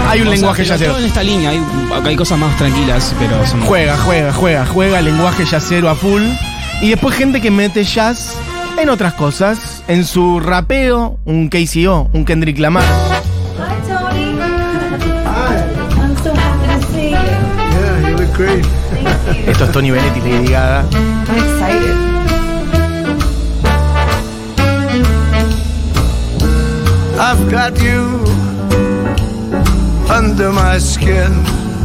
Hay 0.08 0.20
un 0.20 0.30
lenguaje 0.30 0.64
yacero. 0.64 0.98
en 0.98 1.04
esta 1.04 1.22
línea, 1.22 1.50
hay, 1.50 2.16
cosas 2.16 2.38
más 2.38 2.56
tranquilas, 2.56 3.14
pero 3.18 3.46
son... 3.46 3.60
Juega, 3.62 3.96
juega, 3.96 4.32
juega, 4.32 4.66
juega, 4.66 5.02
lenguaje 5.02 5.44
yacero 5.44 5.88
a 5.88 5.94
full. 5.94 6.22
Y 6.80 6.90
después 6.90 7.16
gente 7.16 7.40
que 7.40 7.50
mete 7.50 7.84
jazz 7.84 8.36
en 8.78 8.88
otras 8.88 9.14
cosas. 9.14 9.82
En 9.88 10.04
su 10.04 10.40
rapeo, 10.40 11.18
un 11.24 11.48
KCO, 11.48 12.10
un 12.12 12.24
Kendrick 12.24 12.58
Lamar. 12.58 12.84
Hi, 12.84 13.88
Tony. 13.88 14.38
I'm 15.98 16.16
so 16.22 16.32
happy 16.34 16.66
to 16.66 16.86
see 16.92 17.10
you. 17.10 17.56
Esto 19.46 19.64
es 19.64 19.72
Tony 19.72 19.90
Bennett 19.90 20.16
y 20.16 20.20
Lady 20.20 20.48
Gaga. 20.48 20.84
I'm 20.92 21.36
excited. 21.36 21.96
I've 27.18 27.50
got 27.50 27.80
you 27.80 28.55
under 30.26 30.50
my 30.50 30.80
skin. 30.80 31.32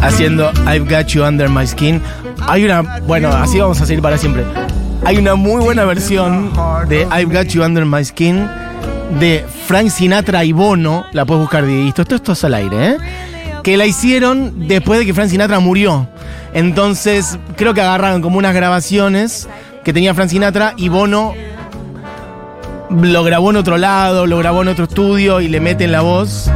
Haciendo 0.01 0.51
I've 0.65 0.89
Got 0.89 1.07
You 1.07 1.24
Under 1.24 1.48
My 1.48 1.65
Skin. 1.67 2.01
Hay 2.48 2.65
una. 2.65 2.81
Bueno, 3.05 3.29
así 3.29 3.60
vamos 3.60 3.79
a 3.81 3.86
seguir 3.86 4.01
para 4.01 4.17
siempre. 4.17 4.43
Hay 5.05 5.17
una 5.17 5.36
muy 5.36 5.62
buena 5.62 5.86
versión 5.86 6.51
de 6.89 7.07
I've 7.12 7.25
Got 7.25 7.50
You 7.50 7.63
Under 7.63 7.86
My 7.86 8.03
Skin 8.03 8.48
de 9.19 9.45
Frank 9.67 9.89
Sinatra 9.89 10.43
y 10.43 10.53
Bono. 10.53 11.05
La 11.12 11.25
puedes 11.25 11.41
buscar, 11.41 11.65
Dieguito. 11.65 12.01
Esto, 12.01 12.15
esto 12.15 12.31
es 12.31 12.43
al 12.43 12.55
aire, 12.55 12.89
¿eh? 12.89 12.98
Que 13.63 13.77
la 13.77 13.86
hicieron 13.86 14.67
después 14.67 15.00
de 15.00 15.05
que 15.05 15.13
Frank 15.13 15.29
Sinatra 15.29 15.60
murió. 15.60 16.07
Entonces, 16.53 17.38
creo 17.55 17.75
que 17.75 17.81
agarraron 17.81 18.24
como 18.24 18.39
unas 18.39 18.55
grabaciones 18.55 19.48
que 19.83 19.93
tenía 19.93 20.15
Frank 20.15 20.29
Sinatra 20.29 20.74
y 20.77 20.89
Bono 20.89 21.36
lo 22.89 23.24
grabó 23.24 23.51
en 23.51 23.57
otro 23.57 23.77
lado, 23.77 24.25
lo 24.25 24.38
grabó 24.39 24.63
en 24.63 24.69
otro 24.69 24.86
estudio 24.86 25.41
y 25.41 25.48
le 25.48 25.60
meten 25.60 25.91
la 25.91 26.01
voz. 26.01 26.50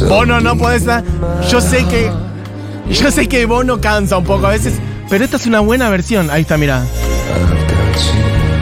Bono 0.00 0.40
no 0.40 0.56
puede 0.56 0.76
estar. 0.76 1.02
Yo 1.50 1.60
sé 1.60 1.84
que. 1.86 2.10
Yo 2.90 3.10
sé 3.10 3.28
que 3.28 3.46
Bono 3.46 3.80
cansa 3.80 4.16
un 4.16 4.24
poco 4.24 4.46
a 4.46 4.50
veces. 4.50 4.74
Pero 5.08 5.24
esta 5.24 5.36
es 5.36 5.46
una 5.46 5.60
buena 5.60 5.90
versión. 5.90 6.30
Ahí 6.30 6.42
está, 6.42 6.56
mira. 6.56 6.82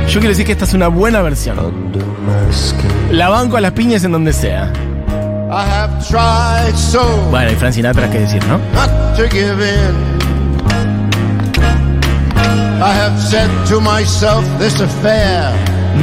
Yo 0.08 0.18
quiero 0.18 0.30
decir 0.30 0.44
que 0.44 0.52
esta 0.52 0.64
es 0.64 0.74
una 0.74 0.88
buena 0.88 1.22
versión. 1.22 1.56
La 3.12 3.28
banco 3.28 3.56
a 3.56 3.60
las 3.60 3.72
piñas 3.72 4.02
en 4.04 4.12
donde 4.12 4.32
sea. 4.32 4.72
I 5.52 5.64
have 5.64 6.04
tried 6.08 6.76
so 6.76 7.04
Bueno, 7.30 7.50
y 7.50 7.56
Frank 7.56 7.72
Sinatra, 7.72 8.08
qué 8.08 8.20
decir, 8.20 8.40
¿no? 8.46 8.60
I 12.82 12.92
have 12.94 13.20
said 13.20 13.50
to 13.68 13.80
myself, 13.80 14.44
this 14.58 14.80
affair 14.80 15.52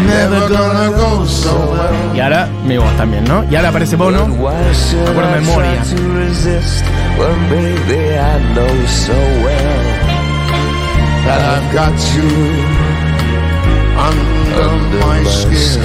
never 0.06 0.48
gonna 0.50 0.89
go 0.98 1.25
so 1.25 1.51
well. 1.72 2.15
Y 2.15 2.20
ahora 2.20 2.48
mi 2.65 2.77
voz 2.77 2.96
también, 2.98 3.24
¿no? 3.25 3.44
Y 3.50 3.56
ahora 3.56 3.70
aparece 3.70 3.96
Bono. 3.96 4.25
Why 4.25 4.53
should 4.74 5.13
Por 5.13 5.24
I 5.24 5.39
memoria. 5.39 5.84
to 5.84 5.96
resist 6.13 6.84
when 7.17 7.50
baby 7.50 8.17
I 8.17 8.39
know 8.53 8.86
so 8.88 9.13
well 9.44 9.84
That 11.25 11.41
I've 11.41 11.74
got 11.74 11.96
you 12.15 12.29
under, 14.00 14.98
my 15.06 15.24
skin. 15.25 15.82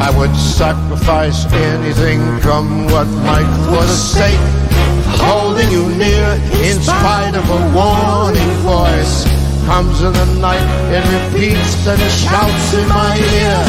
I 0.00 0.10
would 0.16 0.34
sacrifice 0.34 1.44
anything, 1.52 2.20
come 2.40 2.86
what 2.86 3.06
might, 3.28 3.46
for 3.68 3.82
the 3.84 3.94
sake 3.94 4.40
of 4.40 5.20
holding 5.20 5.70
you 5.70 5.88
near. 5.96 6.26
In 6.64 6.80
spite 6.82 7.34
of 7.36 7.44
a 7.48 7.60
warning 7.76 8.52
voice, 8.66 9.26
comes 9.66 10.02
in 10.02 10.12
the 10.12 10.26
night, 10.40 10.66
it 10.90 11.04
repeats 11.16 11.86
and 11.86 12.02
shouts 12.10 12.68
in 12.74 12.88
my 12.88 13.14
ear. 13.16 13.60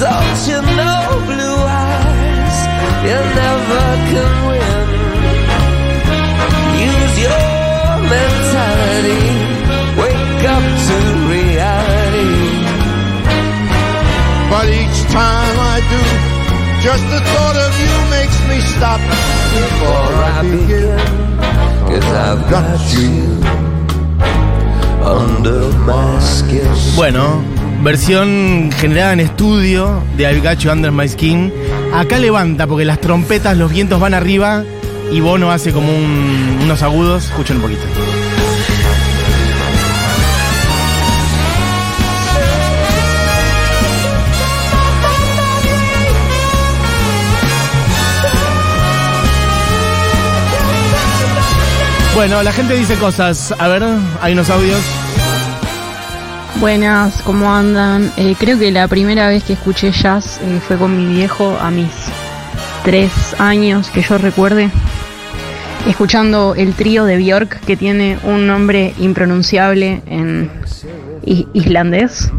Don't 0.00 0.40
you 0.50 0.60
know, 0.78 1.04
blue 1.28 1.60
eyes, 1.68 2.58
you 3.06 3.18
never 3.40 3.84
can 4.10 4.32
win. 4.48 4.84
Use 6.92 7.16
your 7.26 7.48
mentality, 8.14 9.24
wake 10.00 10.42
up 10.54 10.64
to 10.86 10.96
reality. 11.34 12.32
But 14.50 14.66
each 14.80 15.00
time 15.12 15.56
I 15.74 15.78
do, 15.92 16.02
just 16.86 17.04
the 17.14 17.20
thought 17.32 17.56
of 17.66 17.72
you 17.84 17.94
makes 18.16 18.38
me 18.50 18.58
stop 18.74 19.00
before 19.60 20.14
I 20.34 20.42
begin. 20.42 21.32
Cause 21.88 22.04
I've 22.04 22.50
got 22.50 22.80
you 22.94 23.02
under 23.02 23.20
my 23.22 23.52
skin. 23.56 23.71
Bueno, 26.96 27.42
versión 27.82 28.70
generada 28.78 29.12
en 29.12 29.20
estudio 29.20 30.02
de 30.16 30.24
I've 30.32 30.70
Under 30.70 30.92
My 30.92 31.08
Skin. 31.08 31.52
Acá 31.94 32.18
levanta 32.18 32.66
porque 32.66 32.84
las 32.84 33.00
trompetas, 33.00 33.56
los 33.56 33.72
vientos 33.72 34.00
van 34.00 34.14
arriba 34.14 34.64
y 35.12 35.20
Bono 35.20 35.50
hace 35.50 35.72
como 35.72 35.88
un- 35.88 36.58
unos 36.62 36.82
agudos. 36.82 37.24
Escuchen 37.24 37.56
un 37.56 37.62
poquito. 37.62 37.82
Bueno, 52.14 52.42
la 52.42 52.52
gente 52.52 52.74
dice 52.74 52.96
cosas. 52.96 53.54
A 53.58 53.68
ver, 53.68 53.82
hay 54.20 54.34
unos 54.34 54.50
audios. 54.50 54.80
Buenas, 56.60 57.22
¿cómo 57.22 57.52
andan? 57.52 58.12
Eh, 58.18 58.36
creo 58.38 58.58
que 58.58 58.70
la 58.70 58.86
primera 58.86 59.28
vez 59.28 59.42
que 59.42 59.54
escuché 59.54 59.90
jazz 59.92 60.38
eh, 60.42 60.60
fue 60.66 60.76
con 60.76 60.96
mi 60.96 61.14
viejo 61.14 61.56
a 61.58 61.70
mis 61.70 61.90
tres 62.84 63.10
años, 63.38 63.90
que 63.90 64.02
yo 64.02 64.18
recuerde, 64.18 64.68
escuchando 65.88 66.54
el 66.54 66.74
trío 66.74 67.04
de 67.04 67.16
Björk, 67.16 67.60
que 67.60 67.76
tiene 67.76 68.18
un 68.24 68.46
nombre 68.46 68.92
impronunciable 68.98 70.02
en 70.06 70.50
islandés. 71.24 72.30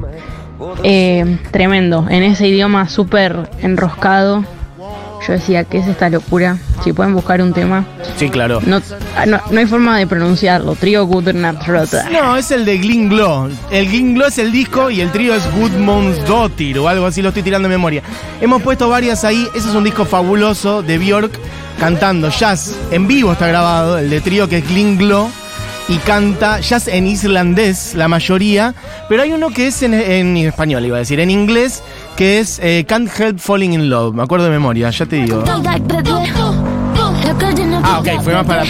Eh, 0.84 1.40
tremendo, 1.52 2.06
en 2.10 2.24
ese 2.24 2.48
idioma 2.48 2.88
súper 2.88 3.50
enroscado. 3.62 4.46
Yo 5.28 5.34
decía, 5.34 5.64
¿qué 5.64 5.80
es 5.80 5.88
esta 5.88 6.10
locura? 6.10 6.58
Si 6.84 6.92
pueden 6.92 7.14
buscar 7.14 7.42
un 7.42 7.54
tema. 7.54 7.86
Sí, 8.18 8.30
claro. 8.30 8.60
No, 8.66 8.82
ah, 9.18 9.26
no, 9.26 9.40
no 9.50 9.60
hay 9.60 9.66
forma 9.66 9.98
de 9.98 10.06
pronunciarlo. 10.06 10.76
Trío 10.76 11.06
Gudrunartrota. 11.06 12.10
No, 12.10 12.36
es 12.36 12.52
el 12.52 12.66
de 12.66 12.78
Glinglo. 12.78 13.50
El 13.72 13.88
Glinglo 13.88 14.28
es 14.28 14.38
el 14.38 14.52
disco 14.52 14.90
y 14.90 15.00
el 15.00 15.12
trío 15.12 15.34
es 15.34 15.44
Gudmundsdottir 15.56 16.80
o 16.80 16.88
algo 16.90 17.06
así, 17.06 17.22
lo 17.22 17.30
estoy 17.30 17.44
tirando 17.44 17.70
de 17.70 17.76
memoria. 17.76 18.04
Hemos 18.42 18.62
puesto 18.62 18.90
varias 18.90 19.24
ahí. 19.24 19.48
Ese 19.56 19.70
es 19.70 19.76
un 19.76 19.84
disco 19.86 20.04
fabuloso 20.06 20.82
de 20.82 20.98
Björk 20.98 21.32
cantando 21.80 22.30
jazz. 22.30 22.76
En 22.92 23.08
vivo 23.08 23.32
está 23.32 23.48
grabado, 23.48 23.98
el 23.98 24.10
de 24.10 24.20
trío 24.20 24.50
que 24.50 24.58
es 24.58 24.68
Glinglo. 24.68 25.30
Y 25.90 25.98
canta 25.98 26.62
jazz 26.62 26.88
en 26.88 27.08
islandés, 27.08 27.94
la 27.94 28.08
mayoría. 28.08 28.74
Pero 29.10 29.22
hay 29.22 29.34
uno 29.34 29.50
que 29.50 29.68
es 29.68 29.84
en, 29.84 29.94
en 29.94 30.38
español, 30.38 30.86
iba 30.86 30.96
a 30.96 31.00
decir, 31.00 31.20
en 31.20 31.30
inglés, 31.30 31.84
que 32.16 32.40
es 32.40 32.60
eh, 32.64 32.86
Can't 32.88 33.10
Help 33.20 33.40
Falling 33.40 33.74
in 33.74 33.90
Love. 33.90 34.16
Me 34.16 34.24
acuerdo 34.24 34.46
de 34.46 34.52
memoria, 34.52 34.90
ya 34.92 35.06
te 35.06 35.18
digo. 35.18 35.44
Ah, 37.84 38.00
ok, 38.00 38.22
fue 38.24 38.34
más 38.34 38.46
para. 38.46 38.64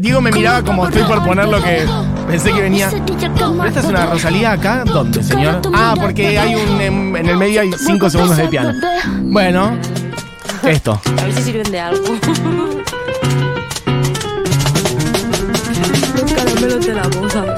Diego 0.00 0.20
me 0.20 0.30
miraba 0.30 0.62
como 0.62 0.86
estoy 0.86 1.02
por 1.04 1.24
poner 1.24 1.48
lo 1.48 1.62
que 1.62 1.86
pensé 2.26 2.52
que 2.52 2.60
venía. 2.60 2.90
¿Pero 2.90 3.64
esta 3.64 3.80
es 3.80 3.86
una 3.86 4.06
Rosalía 4.06 4.52
acá? 4.52 4.84
¿Dónde, 4.84 5.22
señor? 5.22 5.62
Ah, 5.74 5.94
porque 6.00 6.38
hay 6.38 6.54
un. 6.54 6.80
En, 6.80 7.16
en 7.16 7.28
el 7.28 7.36
medio 7.36 7.60
hay 7.62 7.70
cinco 7.72 8.10
segundos 8.10 8.36
de 8.36 8.48
piano. 8.48 8.72
Bueno, 9.22 9.76
esto. 10.62 11.00
A 11.18 11.24
ver 11.24 11.32
si 11.34 11.42
sirven 11.42 11.70
de 11.70 11.80
algo. 11.80 12.04
Los 16.14 16.32
caramelos 16.32 16.86
de 16.86 16.94
la. 16.94 17.02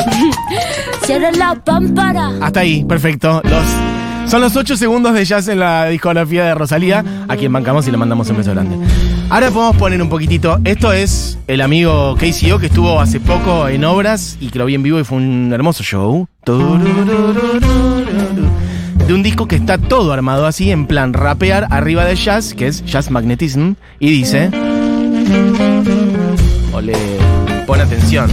Cierra 1.05 1.31
la 1.33 1.55
pámpara. 1.55 2.33
Hasta 2.41 2.61
ahí, 2.61 2.85
perfecto. 2.85 3.41
Los, 3.45 4.31
son 4.31 4.41
los 4.41 4.57
ocho 4.57 4.77
segundos 4.77 5.15
de 5.15 5.25
jazz 5.25 5.47
en 5.49 5.61
la 5.61 5.87
discografía 5.87 6.45
de 6.45 6.55
Rosalía, 6.55 7.05
a 7.29 7.37
quien 7.37 7.53
bancamos 7.53 7.87
y 7.87 7.91
le 7.93 7.97
mandamos 7.97 8.29
un 8.31 8.37
beso 8.39 8.53
grande. 8.53 8.77
Ahora 9.29 9.51
podemos 9.51 9.77
poner 9.77 10.01
un 10.01 10.09
poquitito. 10.09 10.59
Esto 10.65 10.93
es 10.93 11.39
el 11.49 11.61
amigo 11.61 12.15
KCO 12.15 12.61
que 12.61 12.67
estuvo 12.67 13.01
hace 13.01 13.19
poco 13.19 13.67
en 13.69 13.85
obras 13.85 14.39
y 14.41 14.51
que 14.51 14.59
lo 14.59 14.67
vi 14.67 14.77
en 14.77 14.85
vivo 14.85 15.01
y 15.01 15.05
fue 15.05 15.19
un 15.19 15.53
hermoso 15.53 15.83
show. 15.83 16.29
De 19.07 19.15
un 19.15 19.23
disco 19.23 19.49
que 19.49 19.57
está 19.57 19.79
todo 19.79 20.13
armado 20.13 20.47
así, 20.47 20.71
en 20.71 20.87
plan 20.87 21.13
rapear 21.13 21.67
arriba 21.71 22.05
de 22.05 22.15
jazz, 22.15 22.55
que 22.55 22.69
es 22.69 22.85
Jazz 22.85 23.11
Magnetism, 23.11 23.75
y 23.99 24.11
dice. 24.11 24.51
Ole, 26.73 26.95
pon 27.67 27.81
atención. 27.81 28.31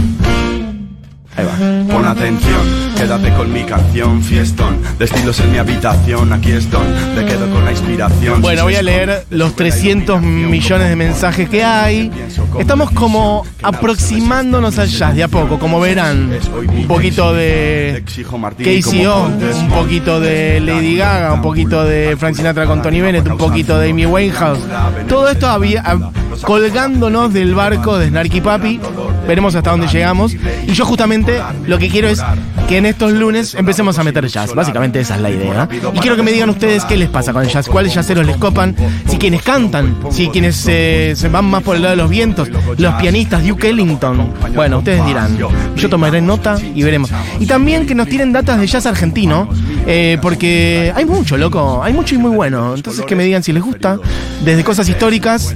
Ahí 1.36 1.46
va. 1.46 1.94
Pon 1.94 2.06
atención, 2.06 2.62
quédate 2.96 3.34
con 3.34 3.52
mi 3.52 3.64
canción, 3.64 4.22
fiestón. 4.22 4.78
De 5.00 5.06
estilos 5.06 5.40
en 5.40 5.52
mi 5.52 5.58
habitación, 5.58 6.32
aquí 6.34 6.52
estoy. 6.52 6.86
Te 7.16 7.26
quedo 7.26 7.50
con 7.52 7.63
Bueno, 8.42 8.64
voy 8.64 8.76
a 8.76 8.82
leer 8.82 9.26
los 9.30 9.56
300 9.56 10.22
millones 10.22 10.90
de 10.90 10.96
mensajes 10.96 11.50
que 11.50 11.64
hay. 11.64 12.12
Estamos 12.60 12.92
como 12.92 13.46
aproximándonos 13.62 14.78
al 14.80 14.88
jazz 14.88 15.16
de 15.16 15.24
a 15.24 15.28
poco, 15.28 15.60
como 15.60 15.80
verán. 15.80 16.32
Un 16.76 16.88
poquito 16.88 17.34
de 17.34 18.04
KCO, 18.82 19.26
un 19.60 19.70
poquito 19.70 20.20
de 20.20 20.60
Lady 20.60 20.96
Gaga, 20.98 21.34
un 21.34 21.42
poquito 21.42 21.84
de 21.84 22.16
Frank 22.18 22.36
Sinatra 22.36 22.66
con 22.66 22.82
Tony 22.82 23.02
Bennett, 23.02 23.28
un 23.28 23.38
poquito 23.38 23.78
de 23.80 23.90
Amy 23.92 24.06
Winehouse. 24.06 24.60
Todo 25.08 25.30
esto 25.30 25.48
había, 25.48 25.82
a- 25.82 26.12
colgándonos 26.42 27.34
del 27.34 27.54
barco 27.56 27.98
de 27.98 28.10
Snarky 28.10 28.42
Papi. 28.42 28.80
Veremos 29.28 29.56
hasta 29.56 29.72
dónde 29.72 29.88
llegamos. 29.88 30.34
Y 30.68 30.74
yo 30.74 30.86
justamente 30.86 31.40
lo 31.68 31.78
que 31.78 31.90
quiero 31.90 32.08
es 32.10 32.22
que 32.68 32.78
en 32.78 32.86
estos 32.86 33.12
lunes 33.12 33.56
empecemos 33.56 33.98
a 34.00 34.04
meter 34.04 34.28
jazz. 34.28 34.54
Básicamente 34.54 35.00
esa 35.00 35.16
es 35.16 35.22
la 35.22 35.30
idea. 35.30 35.68
Y 35.94 36.00
quiero 36.00 36.16
que 36.16 36.24
me 36.24 36.32
digan 36.32 36.50
ustedes 36.50 36.86
qué 36.86 36.98
les 36.98 37.10
pasa 37.10 37.34
con 37.34 37.44
el 37.44 37.50
jazz, 37.50 37.68
cuáles 37.68 37.94
jazzeros 37.94 38.26
les 38.26 38.38
copan, 38.38 38.76
si 39.08 39.18
quienes 39.18 39.42
cantan, 39.42 39.96
si 40.12 40.30
quienes 40.30 40.66
eh, 40.68 41.14
se 41.16 41.30
van 41.30 41.46
más 41.46 41.64
por 41.64 41.76
el 41.76 41.82
lado 41.82 41.96
de 41.96 42.02
los 42.02 42.10
vientos, 42.10 42.50
los 42.78 42.94
pianistas, 42.96 43.46
Duke 43.46 43.70
Ellington. 43.70 44.34
Bueno, 44.56 44.80
ustedes 44.80 45.06
dirán. 45.06 45.38
Yo 45.76 45.90
tomaré 45.90 46.22
nota 46.22 46.58
y 46.60 46.84
veremos. 46.84 47.12
Y 47.40 47.46
también 47.46 47.86
que 47.86 47.96
nos 47.96 48.08
tiren 48.08 48.32
datas 48.32 48.60
de 48.60 48.68
jazz 48.68 48.86
argentino, 48.86 49.50
eh, 49.86 50.18
porque 50.22 50.94
hay 50.96 51.06
mucho, 51.06 51.38
loco, 51.38 51.82
hay 51.84 51.94
mucho 51.94 52.16
y 52.16 52.18
muy 52.18 52.32
bueno. 52.32 52.76
Entonces 52.76 53.06
que 53.06 53.16
me 53.16 53.24
digan 53.24 53.44
si 53.44 53.52
les 53.52 53.64
gusta, 53.64 54.00
desde 54.44 54.64
cosas 54.64 54.88
históricas, 54.88 55.56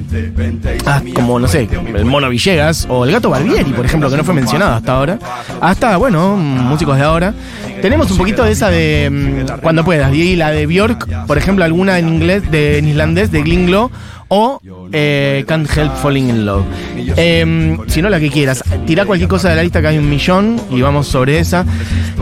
ah, 0.86 1.02
como 1.14 1.40
no 1.40 1.48
sé, 1.48 1.70
el 1.96 2.06
Mono 2.06 2.30
Villegas 2.30 2.86
o 2.90 3.06
el 3.06 3.12
Gato 3.12 3.30
Barbieri, 3.30 3.72
por 3.72 3.86
ejemplo, 3.86 4.10
que 4.10 4.18
no 4.18 4.24
fue 4.24 4.34
mencionado 4.34 4.74
hasta 4.76 4.94
ahora, 4.94 5.20
hasta, 5.62 5.98
bueno, 5.98 6.36
músicos 6.36 6.97
de 6.98 7.04
ahora. 7.04 7.34
Tenemos 7.82 8.10
un 8.12 8.18
poquito 8.18 8.44
de 8.44 8.52
esa 8.52 8.70
de 8.70 9.10
mm, 9.10 9.62
cuando 9.62 9.84
puedas, 9.84 10.14
y 10.14 10.36
la 10.36 10.52
de 10.52 10.66
Björk, 10.66 11.26
por 11.28 11.38
ejemplo, 11.38 11.64
alguna 11.64 12.00
en 12.00 12.08
inglés, 12.08 12.50
de, 12.50 12.78
en 12.78 12.88
islandés, 12.88 13.32
de 13.32 13.42
Glinglo, 13.42 13.92
o 14.30 14.60
eh, 14.92 15.44
Can't 15.48 15.70
Help 15.76 15.96
Falling 15.96 16.30
in 16.30 16.46
Love. 16.46 16.66
Eh, 16.96 17.78
si 17.88 18.02
no, 18.02 18.10
la 18.10 18.20
que 18.20 18.30
quieras. 18.30 18.64
Tira 18.86 19.06
cualquier 19.06 19.30
cosa 19.30 19.50
de 19.50 19.56
la 19.56 19.64
lista 19.64 19.82
que 19.82 19.88
hay 19.88 19.98
un 19.98 20.10
millón 20.10 20.60
y 20.70 20.82
vamos 20.82 21.08
sobre 21.08 21.40
esa. 21.40 21.66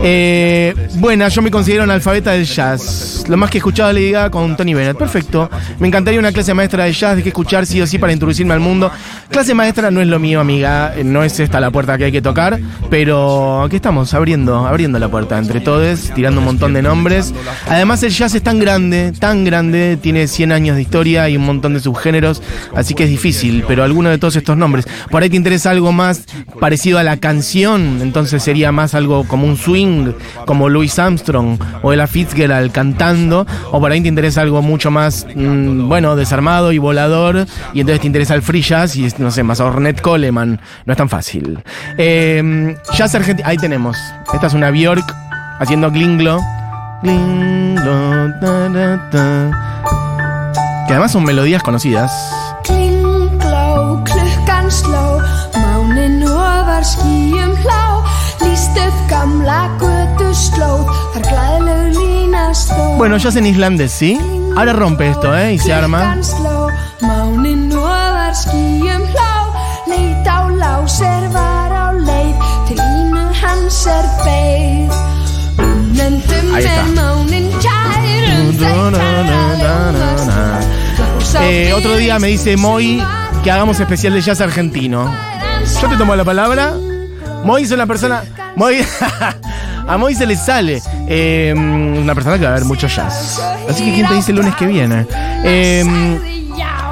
Eh, 0.02 0.74
buena, 0.94 1.28
yo 1.28 1.42
me 1.42 1.50
considero 1.50 1.82
analfabeta 1.82 2.32
del 2.32 2.44
jazz. 2.44 3.24
Lo 3.28 3.36
más 3.36 3.50
que 3.50 3.58
he 3.58 3.60
escuchado 3.60 3.92
le 3.92 4.00
diga 4.00 4.30
con 4.30 4.56
Tony 4.56 4.74
Bennett. 4.74 4.96
Perfecto. 4.96 5.50
Me 5.78 5.88
encantaría 5.88 6.18
una 6.18 6.32
clase 6.32 6.54
maestra 6.54 6.84
de 6.84 6.92
jazz 6.92 7.16
de 7.16 7.22
que 7.22 7.30
escuchar 7.30 7.66
sí 7.66 7.80
o 7.80 7.86
sí 7.86 7.98
para 7.98 8.12
introducirme 8.12 8.54
al 8.54 8.60
mundo. 8.60 8.90
Clase 9.30 9.54
maestra 9.54 9.90
no 9.90 10.00
es 10.00 10.06
lo 10.06 10.18
mío, 10.18 10.40
amiga. 10.40 10.94
No 11.04 11.24
es 11.24 11.40
esta 11.40 11.60
la 11.60 11.70
puerta 11.70 11.98
que 11.98 12.04
hay 12.04 12.12
que 12.12 12.22
tocar. 12.22 12.58
Pero 12.90 13.62
aquí 13.62 13.76
estamos, 13.76 14.14
abriendo, 14.14 14.66
abriendo 14.66 14.98
la 14.98 15.08
puerta 15.08 15.38
entre 15.38 15.60
todos, 15.60 16.10
tirando 16.14 16.40
un 16.40 16.46
montón 16.46 16.72
de 16.74 16.82
nombres. 16.82 17.34
Además, 17.68 18.02
el 18.02 18.10
jazz 18.10 18.34
es 18.34 18.42
tan 18.42 18.58
grande, 18.58 19.12
tan 19.18 19.44
grande, 19.44 19.98
tiene 20.00 20.28
100 20.28 20.52
años 20.52 20.76
de 20.76 20.82
historia 20.82 21.28
y 21.28 21.36
un 21.36 21.44
montón 21.44 21.74
de 21.74 21.80
subgéneros. 21.96 22.42
Así 22.74 22.94
que 22.94 23.04
es 23.04 23.10
difícil, 23.10 23.64
pero 23.66 23.84
alguno 23.84 24.10
de 24.10 24.18
todos 24.18 24.36
estos 24.36 24.56
nombres. 24.56 24.86
Por 25.10 25.22
ahí 25.22 25.30
te 25.30 25.36
interesa 25.36 25.70
algo 25.70 25.92
más 25.92 26.24
parecido 26.60 26.98
a 26.98 27.02
la 27.02 27.16
canción, 27.16 27.98
entonces 28.02 28.42
sería 28.42 28.72
más 28.72 28.94
algo 28.94 29.24
como 29.26 29.46
un 29.46 29.56
swing, 29.56 30.12
como 30.46 30.68
Louis 30.68 30.98
Armstrong 30.98 31.58
o 31.82 31.92
Ella 31.92 32.06
Fitzgerald 32.06 32.72
cantando. 32.72 33.46
O 33.72 33.80
por 33.80 33.90
ahí 33.90 34.00
te 34.00 34.08
interesa 34.08 34.42
algo 34.42 34.62
mucho 34.62 34.90
más, 34.90 35.26
mm, 35.34 35.88
bueno, 35.88 36.16
desarmado 36.16 36.72
y 36.72 36.78
volador. 36.78 37.46
Y 37.72 37.80
entonces 37.80 38.00
te 38.00 38.06
interesa 38.06 38.34
el 38.34 38.42
free 38.42 38.62
jazz 38.62 38.96
y, 38.96 39.08
no 39.18 39.30
sé, 39.30 39.42
más 39.42 39.60
Ornette 39.60 40.00
Coleman. 40.00 40.60
No 40.84 40.92
es 40.92 40.96
tan 40.96 41.08
fácil. 41.08 41.58
Eh, 41.98 42.76
jazz 42.94 43.16
ahí 43.44 43.56
tenemos. 43.56 43.96
Esta 44.32 44.46
es 44.46 44.54
una 44.54 44.70
Bjork 44.70 45.04
haciendo 45.58 45.90
glinglo. 45.90 46.40
Que 50.86 50.92
además 50.92 51.12
son 51.12 51.24
melodías 51.24 51.62
conocidas. 51.62 52.12
Bueno, 62.96 63.16
jazz 63.18 63.36
en 63.36 63.46
islandés, 63.46 63.92
¿sí? 63.92 64.18
Ahora 64.56 64.72
rompe 64.72 65.10
esto, 65.10 65.36
¿eh? 65.36 65.54
Y 65.54 65.58
se 65.58 65.72
arma. 65.72 65.98
Klukkan 65.98 66.24
sló 66.24 66.66
Eh, 81.48 81.72
otro 81.72 81.96
día 81.96 82.18
me 82.18 82.26
dice 82.26 82.56
Moy 82.56 83.00
que 83.44 83.52
hagamos 83.52 83.78
especial 83.78 84.12
de 84.12 84.20
jazz 84.20 84.40
argentino. 84.40 85.14
Yo 85.80 85.88
te 85.88 85.96
tomo 85.96 86.16
la 86.16 86.24
palabra. 86.24 86.74
Moy 87.44 87.62
es 87.62 87.70
una 87.70 87.86
persona. 87.86 88.24
Moy. 88.56 88.84
A 89.86 89.96
Moy 89.96 90.16
se 90.16 90.26
le 90.26 90.34
sale. 90.34 90.82
Eh, 91.08 91.54
una 91.56 92.16
persona 92.16 92.36
que 92.36 92.44
va 92.44 92.50
a 92.50 92.54
ver 92.54 92.64
mucho 92.64 92.88
jazz. 92.88 93.40
Así 93.70 93.84
que, 93.84 93.94
¿quién 93.94 94.08
te 94.08 94.14
dice 94.14 94.32
el 94.32 94.38
lunes 94.38 94.56
que 94.56 94.66
viene? 94.66 95.06
Eh, 95.44 95.84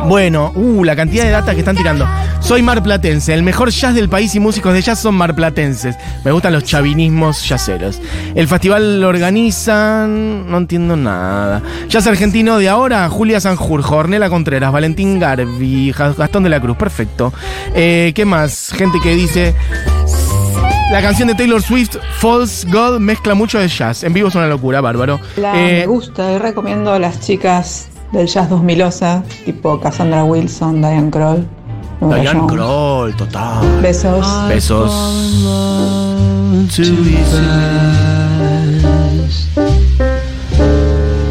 bueno, 0.05 0.53
uh, 0.55 0.85
la 0.85 0.95
cantidad 0.95 1.25
de 1.25 1.31
data 1.31 1.53
que 1.53 1.61
están 1.61 1.77
tirando. 1.77 2.07
Soy 2.45 2.61
marplatense, 2.61 3.33
el 3.33 3.43
mejor 3.43 3.71
jazz 3.71 3.95
del 3.95 4.11
país 4.11 4.35
y 4.35 4.41
músicos 4.41 4.75
de 4.75 4.83
jazz 4.83 4.99
son 4.99 5.15
marplatenses. 5.15 5.97
Me 6.27 6.31
gustan 6.31 6.53
los 6.53 6.65
chavinismos 6.65 7.43
jazzeros. 7.43 7.99
El 8.35 8.47
festival 8.49 9.01
lo 9.01 9.09
organizan, 9.09 10.51
no 10.51 10.59
entiendo 10.59 10.95
nada. 10.95 11.63
Jazz 11.89 12.07
argentino 12.07 12.59
de 12.59 12.69
ahora, 12.69 13.09
Julia 13.09 13.41
Sanjurjo, 13.41 13.97
Ornela 13.97 14.29
Contreras, 14.29 14.71
Valentín 14.73 15.19
Garbi, 15.19 15.91
Gastón 15.93 16.43
de 16.43 16.51
la 16.51 16.61
Cruz, 16.61 16.77
perfecto. 16.77 17.33
Eh, 17.75 18.13
¿Qué 18.15 18.27
más? 18.27 18.73
Gente 18.77 18.99
que 19.03 19.15
dice... 19.15 19.55
La 20.93 21.01
canción 21.01 21.29
de 21.29 21.35
Taylor 21.35 21.63
Swift, 21.63 21.97
False 22.19 22.69
God, 22.71 23.01
mezcla 23.01 23.35
mucho 23.35 23.59
de 23.59 23.69
jazz. 23.69 24.05
En 24.05 24.13
vivo 24.13 24.29
es 24.29 24.35
una 24.35 24.47
locura, 24.49 24.83
bárbaro. 24.83 25.19
La, 25.37 25.59
Eh, 25.59 25.79
me 25.81 25.87
gusta 25.87 26.31
y 26.35 26.39
recomiendo 26.39 26.93
a 26.93 26.99
las 26.99 27.21
chicas 27.21 27.89
del 28.13 28.27
jazz 28.27 28.51
2000osa, 28.51 29.23
tipo 29.47 29.81
Cassandra 29.81 30.25
Wilson, 30.25 30.83
Diane 30.83 31.11
Kroll. 31.11 31.49
Diane. 32.11 32.47
Kroll, 32.47 33.13
total. 33.17 33.81
Besos. 33.83 34.27
Besos. 34.49 34.93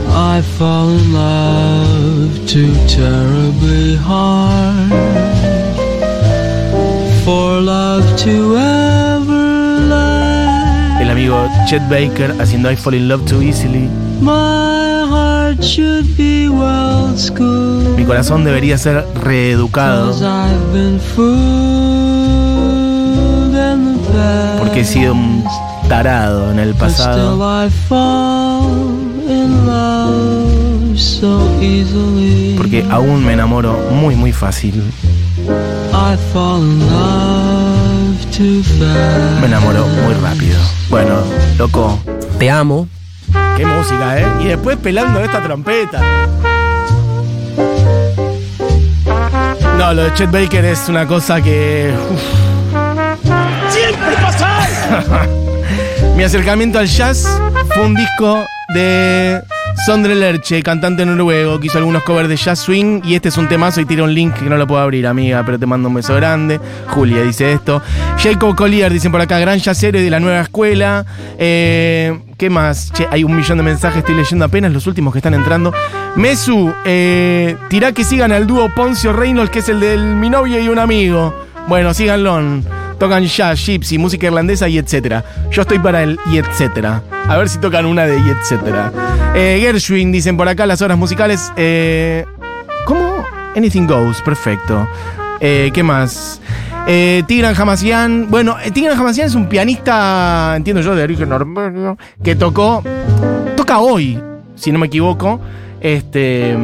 I 0.09 0.41
fall 0.57 0.89
in 0.89 1.13
love 1.13 2.47
too 2.47 2.73
terribly 2.87 3.95
hard 3.95 4.91
for 7.23 7.61
love 7.61 8.03
to 8.17 8.55
ever 8.57 9.79
last. 9.89 11.01
El 11.01 11.09
amigo 11.11 11.47
Chet 11.67 11.87
Baker 11.89 12.33
haciendo 12.39 12.69
I 12.69 12.75
Fall 12.75 12.95
in 12.95 13.07
Love 13.07 13.25
Too 13.25 13.41
Easily. 13.41 13.89
My 14.21 14.72
Mi 17.95 18.05
corazón 18.05 18.43
debería 18.43 18.77
ser 18.77 19.05
reeducado 19.23 20.13
porque 24.59 24.81
he 24.81 24.85
sido 24.85 25.13
un 25.13 25.43
tarado 25.87 26.51
en 26.51 26.59
el 26.59 26.73
pasado. 26.73 27.65
I 27.65 27.69
fall 27.87 28.63
in 29.29 29.65
love 29.65 30.97
so 30.97 31.47
easily. 31.61 32.55
Porque 32.57 32.85
aún 32.89 33.23
me 33.25 33.33
enamoro 33.33 33.77
muy, 33.91 34.15
muy 34.15 34.31
fácil. 34.31 34.81
I 35.91 36.17
fall 36.33 36.61
in 36.61 36.79
love 36.79 38.25
too 38.35 38.63
fast. 38.63 39.41
Me 39.41 39.47
enamoro 39.47 39.85
muy 39.85 40.13
rápido. 40.15 40.59
Bueno, 40.89 41.19
loco. 41.57 41.99
Te 42.39 42.49
amo. 42.49 42.87
Qué 43.57 43.65
música, 43.65 44.19
¿eh? 44.19 44.25
Y 44.41 44.47
después 44.47 44.77
pelando 44.77 45.19
esta 45.19 45.41
trompeta. 45.41 46.01
No, 49.77 49.93
lo 49.93 50.03
de 50.03 50.13
Chet 50.13 50.31
Baker 50.31 50.65
es 50.65 50.89
una 50.89 51.05
cosa 51.05 51.41
que. 51.41 51.93
uf. 52.11 52.43
¡Siempre 53.69 54.15
pasa! 54.21 55.27
Mi 56.15 56.23
acercamiento 56.23 56.79
al 56.79 56.87
jazz 56.87 57.27
fue 57.73 57.85
un 57.85 57.95
disco 57.95 58.45
de 58.73 59.41
Sondre 59.85 60.15
Lerche, 60.15 60.61
cantante 60.61 61.05
noruego, 61.05 61.59
que 61.59 61.67
hizo 61.67 61.77
algunos 61.77 62.03
covers 62.03 62.29
de 62.29 62.37
jazz 62.37 62.59
swing. 62.59 63.01
Y 63.03 63.15
este 63.15 63.29
es 63.29 63.37
un 63.37 63.47
temazo 63.49 63.81
y 63.81 63.85
tira 63.85 64.03
un 64.03 64.13
link 64.13 64.33
que 64.35 64.45
no 64.45 64.57
lo 64.57 64.67
puedo 64.67 64.81
abrir, 64.81 65.07
amiga, 65.07 65.43
pero 65.45 65.59
te 65.59 65.65
mando 65.65 65.89
un 65.89 65.95
beso 65.95 66.15
grande. 66.15 66.59
Julia 66.89 67.23
dice 67.23 67.51
esto. 67.51 67.81
Jacob 68.17 68.55
Collier, 68.55 68.91
dicen 68.91 69.11
por 69.11 69.21
acá, 69.21 69.39
gran 69.39 69.59
jazzero 69.59 69.99
y 69.99 70.03
de 70.03 70.09
la 70.09 70.19
nueva 70.19 70.41
escuela. 70.41 71.05
Eh, 71.37 72.17
¿Qué 72.43 72.49
más? 72.49 72.91
Che, 72.91 73.07
hay 73.09 73.23
un 73.23 73.33
millón 73.33 73.57
de 73.57 73.63
mensajes, 73.63 73.99
estoy 73.99 74.15
leyendo 74.15 74.43
apenas 74.43 74.73
los 74.73 74.85
últimos 74.85 75.13
que 75.13 75.19
están 75.19 75.33
entrando. 75.33 75.73
Mesu, 76.17 76.73
eh, 76.83 77.55
tirá 77.69 77.93
que 77.93 78.03
sigan 78.03 78.33
al 78.33 78.45
dúo 78.45 78.67
Poncio 78.75 79.13
Reynolds, 79.13 79.49
que 79.49 79.59
es 79.59 79.69
el 79.69 79.79
del 79.79 80.03
mi 80.03 80.29
novio 80.29 80.59
y 80.59 80.67
un 80.67 80.77
amigo. 80.77 81.33
Bueno, 81.69 81.93
síganlo. 81.93 82.41
Tocan 82.99 83.23
jazz, 83.23 83.65
gypsy, 83.65 83.97
música 83.97 84.27
irlandesa 84.27 84.67
y 84.67 84.77
etcétera. 84.77 85.23
Yo 85.51 85.61
estoy 85.61 85.79
para 85.79 86.03
el 86.03 86.19
y 86.29 86.37
etcétera. 86.37 87.01
A 87.29 87.37
ver 87.37 87.47
si 87.47 87.59
tocan 87.59 87.85
una 87.85 88.05
de 88.07 88.19
y 88.19 88.29
etcétera. 88.31 88.91
Eh, 89.33 89.59
Gershwin, 89.61 90.11
dicen 90.11 90.35
por 90.35 90.49
acá 90.49 90.65
las 90.65 90.81
obras 90.81 90.97
musicales. 90.97 91.49
Eh, 91.55 92.25
¿Cómo? 92.83 93.23
Anything 93.55 93.87
Goes, 93.87 94.21
perfecto. 94.21 94.85
Eh, 95.45 95.71
¿Qué 95.73 95.83
más? 95.83 96.39
Eh, 96.87 97.21
Tigran 97.27 97.53
Hamasyan. 97.53 98.31
Bueno, 98.31 98.55
eh, 98.63 98.71
Tigran 98.71 98.97
Hamasyan 98.97 99.27
es 99.27 99.35
un 99.35 99.49
pianista, 99.49 100.53
entiendo 100.55 100.81
yo, 100.81 100.95
de 100.95 101.03
origen 101.03 101.33
armenio, 101.33 101.97
que 102.23 102.33
tocó. 102.37 102.81
Toca 103.57 103.79
hoy, 103.79 104.17
si 104.55 104.71
no 104.71 104.79
me 104.79 104.87
equivoco. 104.87 105.41
Este. 105.81 106.55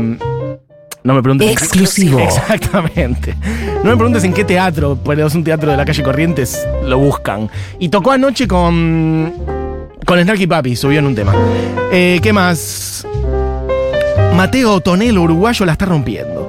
No 1.04 1.13
me 1.13 1.22
preguntes. 1.22 1.52
Exclusivo. 1.52 2.20
Exactamente. 2.22 3.36
No 3.84 3.92
me 3.92 3.98
preguntes 3.98 4.24
en 4.24 4.34
qué 4.34 4.46
teatro, 4.46 4.98
pero 5.04 5.28
es 5.28 5.36
un 5.36 5.44
teatro 5.44 5.70
de 5.70 5.76
la 5.76 5.84
calle 5.84 6.02
Corrientes, 6.02 6.65
lo 6.86 6.98
buscan. 7.00 7.50
Y 7.80 7.89
tocó 7.89 8.12
anoche 8.12 8.48
con. 8.48 9.34
Con 10.06 10.22
Snarky 10.22 10.48
Papi, 10.48 10.78
subió 10.78 11.00
en 11.00 11.06
un 11.06 11.15
tema. 11.15 11.34
Eh, 11.92 12.22
¿Qué 12.24 12.32
más? 12.32 13.06
Mateo 14.38 14.80
Tonelo, 14.80 15.24
uruguayo, 15.24 15.65
la 15.65 15.74
está 15.74 15.86
rompiendo. 15.86 16.48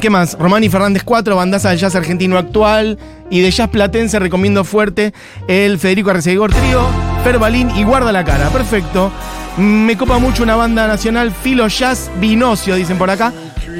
¿Qué 0.00 0.10
más? 0.10 0.36
Romani 0.36 0.68
Fernández 0.68 1.04
4, 1.04 1.36
bandaza 1.36 1.70
de 1.70 1.76
jazz 1.76 1.94
argentino 1.94 2.36
actual. 2.36 2.98
Y 3.30 3.40
de 3.40 3.52
jazz 3.52 3.68
platense 3.68 4.18
recomiendo 4.18 4.64
fuerte 4.64 5.14
el 5.46 5.78
Federico 5.78 6.10
Arcegor 6.10 6.52
Trío, 6.52 6.82
Fer 7.22 7.38
Balín 7.38 7.70
y 7.76 7.84
Guarda 7.84 8.10
la 8.10 8.24
Cara. 8.24 8.48
Perfecto. 8.48 9.12
Me 9.56 9.96
copa 9.96 10.18
mucho 10.18 10.42
una 10.42 10.56
banda 10.56 10.88
nacional, 10.88 11.30
Filo 11.30 11.68
Jazz 11.68 12.10
Vinocio, 12.18 12.74
dicen 12.74 12.98
por 12.98 13.10
acá. 13.10 13.32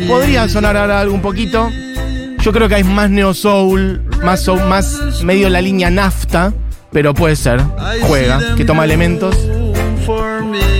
Podría 0.06 0.48
sonar 0.48 0.76
ahora 0.76 1.00
algo 1.00 1.14
un 1.14 1.22
poquito. 1.22 1.68
Yo 2.40 2.52
creo 2.52 2.68
que 2.68 2.76
hay 2.76 2.84
más 2.84 3.10
neo 3.10 3.34
soul, 3.34 4.00
más, 4.22 4.42
soul, 4.42 4.60
más 4.66 5.22
medio 5.24 5.48
la 5.48 5.60
línea 5.60 5.90
nafta, 5.90 6.52
pero 6.92 7.14
puede 7.14 7.34
ser. 7.34 7.60
Juega, 8.02 8.54
que 8.56 8.64
toma 8.64 8.84
elementos. 8.84 9.36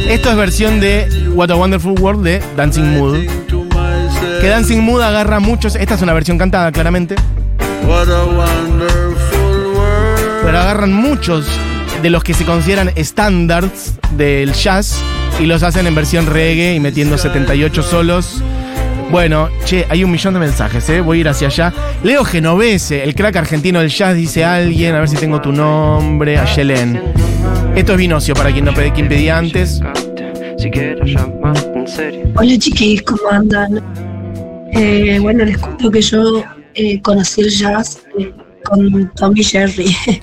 Esto 0.09 0.31
es 0.31 0.37
versión 0.37 0.79
de 0.79 1.09
What 1.35 1.51
a 1.51 1.57
Wonderful 1.57 1.99
World 1.99 2.23
de 2.23 2.43
Dancing 2.57 2.97
Mood. 2.97 3.60
Que 4.41 4.49
Dancing 4.49 4.81
Mood 4.81 5.03
agarra 5.03 5.41
muchos. 5.41 5.77
Esta 5.77 5.95
es 5.95 6.03
una 6.03 6.13
versión 6.13 6.39
cantada, 6.39 6.73
claramente. 6.73 7.17
Pero 10.43 10.59
agarran 10.59 10.93
muchos 10.93 11.47
de 12.03 12.11
los 12.11 12.25
que 12.25 12.35
se 12.35 12.45
consideran 12.45 12.91
standards 12.97 13.95
del 14.17 14.53
jazz 14.53 15.03
y 15.39 15.47
los 15.47 15.63
hacen 15.63 15.87
en 15.87 15.95
versión 15.95 16.27
reggae 16.27 16.75
y 16.75 16.81
metiendo 16.81 17.19
78 17.19 17.83
solos. 17.83 18.43
Bueno, 19.11 19.49
che, 19.65 19.87
hay 19.89 20.05
un 20.05 20.11
millón 20.11 20.35
de 20.35 20.41
mensajes, 20.41 20.89
¿eh? 20.89 21.01
Voy 21.01 21.19
a 21.19 21.21
ir 21.23 21.29
hacia 21.29 21.49
allá. 21.49 21.73
Leo 22.05 22.25
Genovese, 22.25 23.03
el 23.03 23.15
crack 23.15 23.37
argentino 23.37 23.81
del 23.81 23.91
jazz, 23.91 24.15
dice 24.15 24.45
alguien. 24.45 24.95
A 24.95 25.01
ver 25.01 25.09
si 25.09 25.17
tengo 25.17 25.41
tu 25.41 25.53
nombre. 25.53 26.39
Ayelen. 26.39 27.03
Esto 27.75 27.93
es 27.93 27.99
Vinocio, 27.99 28.35
para 28.35 28.53
quien 28.53 28.65
no 28.65 28.73
pedí, 28.73 28.91
quien 28.93 29.09
pedía 29.09 29.37
antes. 29.39 29.81
Hola 32.37 32.59
chiquis, 32.59 33.03
¿cómo 33.03 33.31
andan? 33.31 33.81
Eh, 34.73 35.19
bueno, 35.21 35.45
les 35.45 35.59
cuento 35.59 35.91
que 35.91 36.03
yo 36.03 36.45
eh, 36.75 37.01
conocí 37.03 37.43
el 37.43 37.51
jazz 37.51 38.03
eh, 38.19 38.33
con 38.65 39.11
Tommy 39.15 39.43
Jerry. 39.43 39.95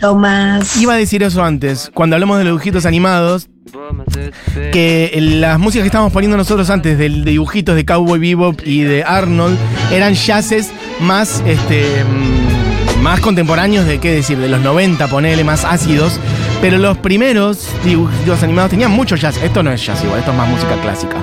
Lo 0.00 0.14
más... 0.14 0.76
Iba 0.76 0.94
a 0.94 0.96
decir 0.96 1.22
eso 1.22 1.42
antes. 1.42 1.90
Cuando 1.94 2.16
hablamos 2.16 2.38
de 2.38 2.44
los 2.44 2.52
dibujitos 2.52 2.86
animados, 2.86 3.48
que 4.72 5.16
las 5.20 5.58
músicas 5.58 5.84
que 5.84 5.86
estábamos 5.86 6.12
poniendo 6.12 6.36
nosotros 6.36 6.68
antes 6.68 6.98
de 6.98 7.08
dibujitos 7.08 7.74
de 7.74 7.84
Cowboy 7.84 8.18
Bebop 8.18 8.60
y 8.64 8.82
de 8.82 9.02
Arnold 9.02 9.56
eran 9.90 10.14
jazzes 10.14 10.70
más 11.00 11.42
este 11.46 12.04
mm, 12.04 13.02
más 13.02 13.20
contemporáneos 13.20 13.86
de 13.86 13.98
qué 13.98 14.12
decir, 14.12 14.38
de 14.38 14.48
los 14.48 14.60
90, 14.60 15.08
ponele, 15.08 15.42
más 15.42 15.64
ácidos. 15.64 16.20
Pero 16.62 16.78
los 16.78 16.96
primeros 16.98 17.68
dibujitos 17.84 18.40
animados 18.44 18.70
tenían 18.70 18.92
mucho 18.92 19.16
jazz. 19.16 19.36
Esto 19.42 19.64
no 19.64 19.72
es 19.72 19.84
jazz 19.84 20.02
igual, 20.04 20.20
esto 20.20 20.30
es 20.30 20.36
más 20.36 20.48
música 20.48 20.80
clásica. 20.80 21.16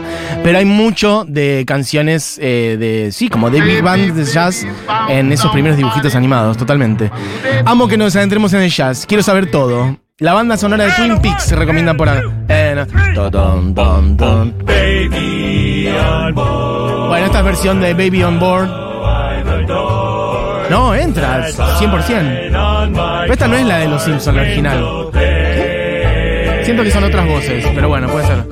Pero 0.43 0.57
hay 0.57 0.65
mucho 0.65 1.23
de 1.25 1.63
canciones 1.65 2.37
eh, 2.41 2.75
de, 2.77 3.13
sí, 3.13 3.29
como 3.29 3.49
de 3.49 3.61
big 3.61 3.81
band 3.81 4.13
de 4.15 4.25
jazz 4.25 4.67
en 5.07 5.31
esos 5.31 5.49
primeros 5.51 5.77
dibujitos 5.77 6.13
animados, 6.13 6.57
totalmente. 6.57 7.09
Amo 7.63 7.87
que 7.87 7.95
nos 7.95 8.17
adentremos 8.17 8.51
en 8.51 8.63
el 8.63 8.69
jazz. 8.69 9.05
Quiero 9.05 9.23
saber 9.23 9.49
todo. 9.49 9.97
La 10.17 10.33
banda 10.33 10.57
sonora 10.57 10.83
de 10.83 10.91
Twin 10.91 11.21
Peaks 11.21 11.43
se 11.43 11.55
recomienda 11.55 11.93
por 11.93 12.09
acá. 12.09 12.23
Eh, 12.49 12.75
no. 12.75 12.85
Bueno, 17.07 17.25
esta 17.25 17.39
es 17.39 17.45
versión 17.45 17.79
de 17.79 17.93
Baby 17.93 18.23
on 18.23 18.39
Board. 18.39 18.88
No, 20.69 20.93
entra, 20.95 21.47
100%. 21.49 23.21
Pero 23.21 23.33
esta 23.33 23.47
no 23.47 23.55
es 23.55 23.65
la 23.65 23.77
de 23.79 23.87
los 23.87 24.03
Simpsons, 24.03 24.35
la 24.35 24.41
original. 24.43 25.09
Siento 26.63 26.83
que 26.83 26.91
son 26.91 27.03
otras 27.03 27.27
voces, 27.27 27.65
pero 27.73 27.87
bueno, 27.87 28.07
puede 28.07 28.27
ser. 28.27 28.45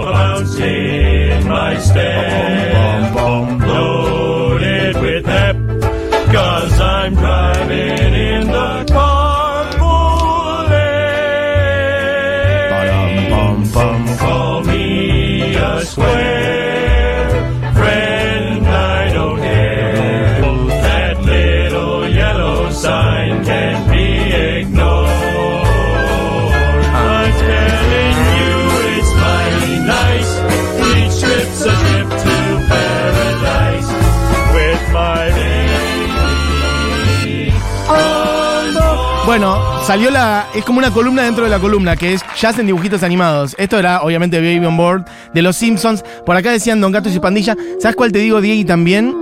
Bueno, 39.40 39.84
salió 39.86 40.10
la. 40.10 40.48
Es 40.56 40.66
como 40.66 40.80
una 40.80 40.90
columna 40.90 41.22
dentro 41.22 41.44
de 41.44 41.52
la 41.52 41.60
columna, 41.60 41.96
que 41.96 42.14
es 42.14 42.22
jazz 42.42 42.58
en 42.58 42.66
dibujitos 42.66 43.04
animados. 43.04 43.54
Esto 43.60 43.78
era, 43.78 44.02
obviamente, 44.02 44.38
Baby 44.38 44.66
on 44.66 44.76
Board 44.76 45.06
de 45.32 45.44
los 45.44 45.56
Simpsons. 45.56 46.04
Por 46.26 46.36
acá 46.36 46.50
decían 46.50 46.82
Don 46.82 46.92
Gatos 46.92 47.14
y 47.14 47.20
Pandilla. 47.20 47.56
¿Sabes 47.80 47.96
cuál 47.96 48.12
te 48.12 48.18
digo, 48.18 48.42
Diego, 48.42 48.68
también? 48.68 49.16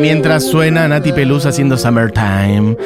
Mientras 0.00 0.46
suena 0.46 0.86
Nati 0.86 1.10
Pelusa 1.12 1.48
haciendo 1.48 1.76
Summertime. 1.76 2.76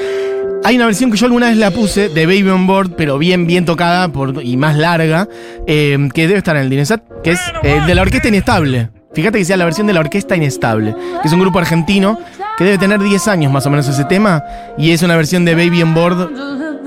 Hay 0.64 0.76
una 0.76 0.86
versión 0.86 1.10
que 1.10 1.18
yo 1.18 1.26
alguna 1.26 1.48
vez 1.48 1.58
la 1.58 1.70
puse 1.70 2.08
de 2.08 2.24
Baby 2.24 2.48
on 2.48 2.66
Board, 2.66 2.92
pero 2.96 3.18
bien, 3.18 3.46
bien 3.46 3.66
tocada 3.66 4.10
y 4.42 4.56
más 4.56 4.74
larga, 4.78 5.28
eh, 5.66 5.98
que 6.14 6.28
debe 6.28 6.38
estar 6.38 6.56
en 6.56 6.62
el 6.62 6.70
Dinesat, 6.70 7.02
que 7.22 7.32
es 7.32 7.40
eh, 7.62 7.82
de 7.86 7.94
la 7.94 8.00
Orquesta 8.00 8.28
Inestable. 8.28 8.88
Fíjate 9.12 9.36
que 9.36 9.44
sea 9.44 9.58
la 9.58 9.66
versión 9.66 9.86
de 9.86 9.92
la 9.92 10.00
Orquesta 10.00 10.34
Inestable, 10.34 10.94
que 11.20 11.28
es 11.28 11.32
un 11.34 11.40
grupo 11.40 11.58
argentino 11.58 12.18
que 12.56 12.64
debe 12.64 12.78
tener 12.78 13.00
10 13.00 13.28
años 13.28 13.52
más 13.52 13.66
o 13.66 13.70
menos 13.70 13.86
ese 13.88 14.04
tema, 14.04 14.44
y 14.78 14.92
es 14.92 15.02
una 15.02 15.16
versión 15.16 15.44
de 15.44 15.54
Baby 15.54 15.82
on 15.82 15.94
Board 15.94 16.30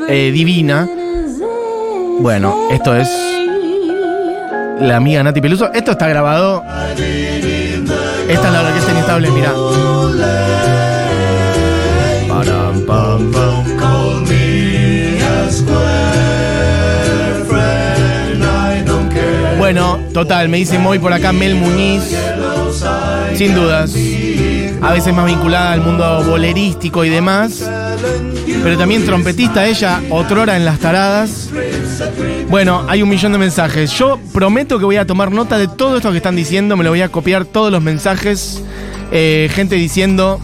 eh, 0.08 0.32
divina. 0.32 0.88
Bueno, 2.20 2.68
esto 2.72 2.96
es 2.96 3.08
la 4.82 4.96
amiga 4.98 5.24
Nati 5.24 5.42
Peluso. 5.42 5.72
Esto 5.74 5.92
está 5.92 6.08
grabado. 6.08 6.64
Esta 8.28 8.48
es 8.48 8.54
la 8.54 8.62
Orquesta 8.62 8.92
Inestable, 8.92 9.32
mirá. 9.32 9.54
Bueno, 19.58 20.00
total, 20.14 20.50
me 20.50 20.58
dice 20.58 20.80
muy 20.80 21.00
por 21.00 21.14
acá 21.14 21.32
Mel 21.32 21.56
Muñiz. 21.56 22.16
Sin 23.36 23.54
dudas. 23.54 23.94
A 24.82 24.94
veces 24.94 25.14
más 25.14 25.26
vinculada 25.26 25.74
al 25.74 25.82
mundo 25.82 26.24
bolerístico 26.26 27.04
y 27.04 27.10
demás. 27.10 27.70
Pero 28.64 28.78
también 28.78 29.06
trompetista 29.06 29.66
ella, 29.68 30.02
otrora 30.10 30.58
en 30.58 30.66
las 30.66 30.80
taradas. 30.80 31.50
Bueno, 32.50 32.86
hay 32.88 33.02
un 33.02 33.10
millón 33.10 33.32
de 33.32 33.38
mensajes. 33.38 33.92
Yo 33.92 34.20
prometo 34.34 34.80
que 34.80 34.86
voy 34.86 34.98
a 34.98 35.06
tomar 35.06 35.32
nota 35.32 35.58
de 35.58 35.68
todo 35.68 35.98
esto 35.98 36.12
que 36.12 36.18
están 36.18 36.36
diciendo. 36.36 36.76
Me 36.76 36.84
lo 36.84 36.90
voy 36.90 37.02
a 37.02 37.10
copiar 37.10 37.46
todos 37.46 37.72
los 37.72 37.82
mensajes. 37.82 38.64
Eh, 39.12 39.50
gente 39.54 39.76
diciendo. 39.76 40.40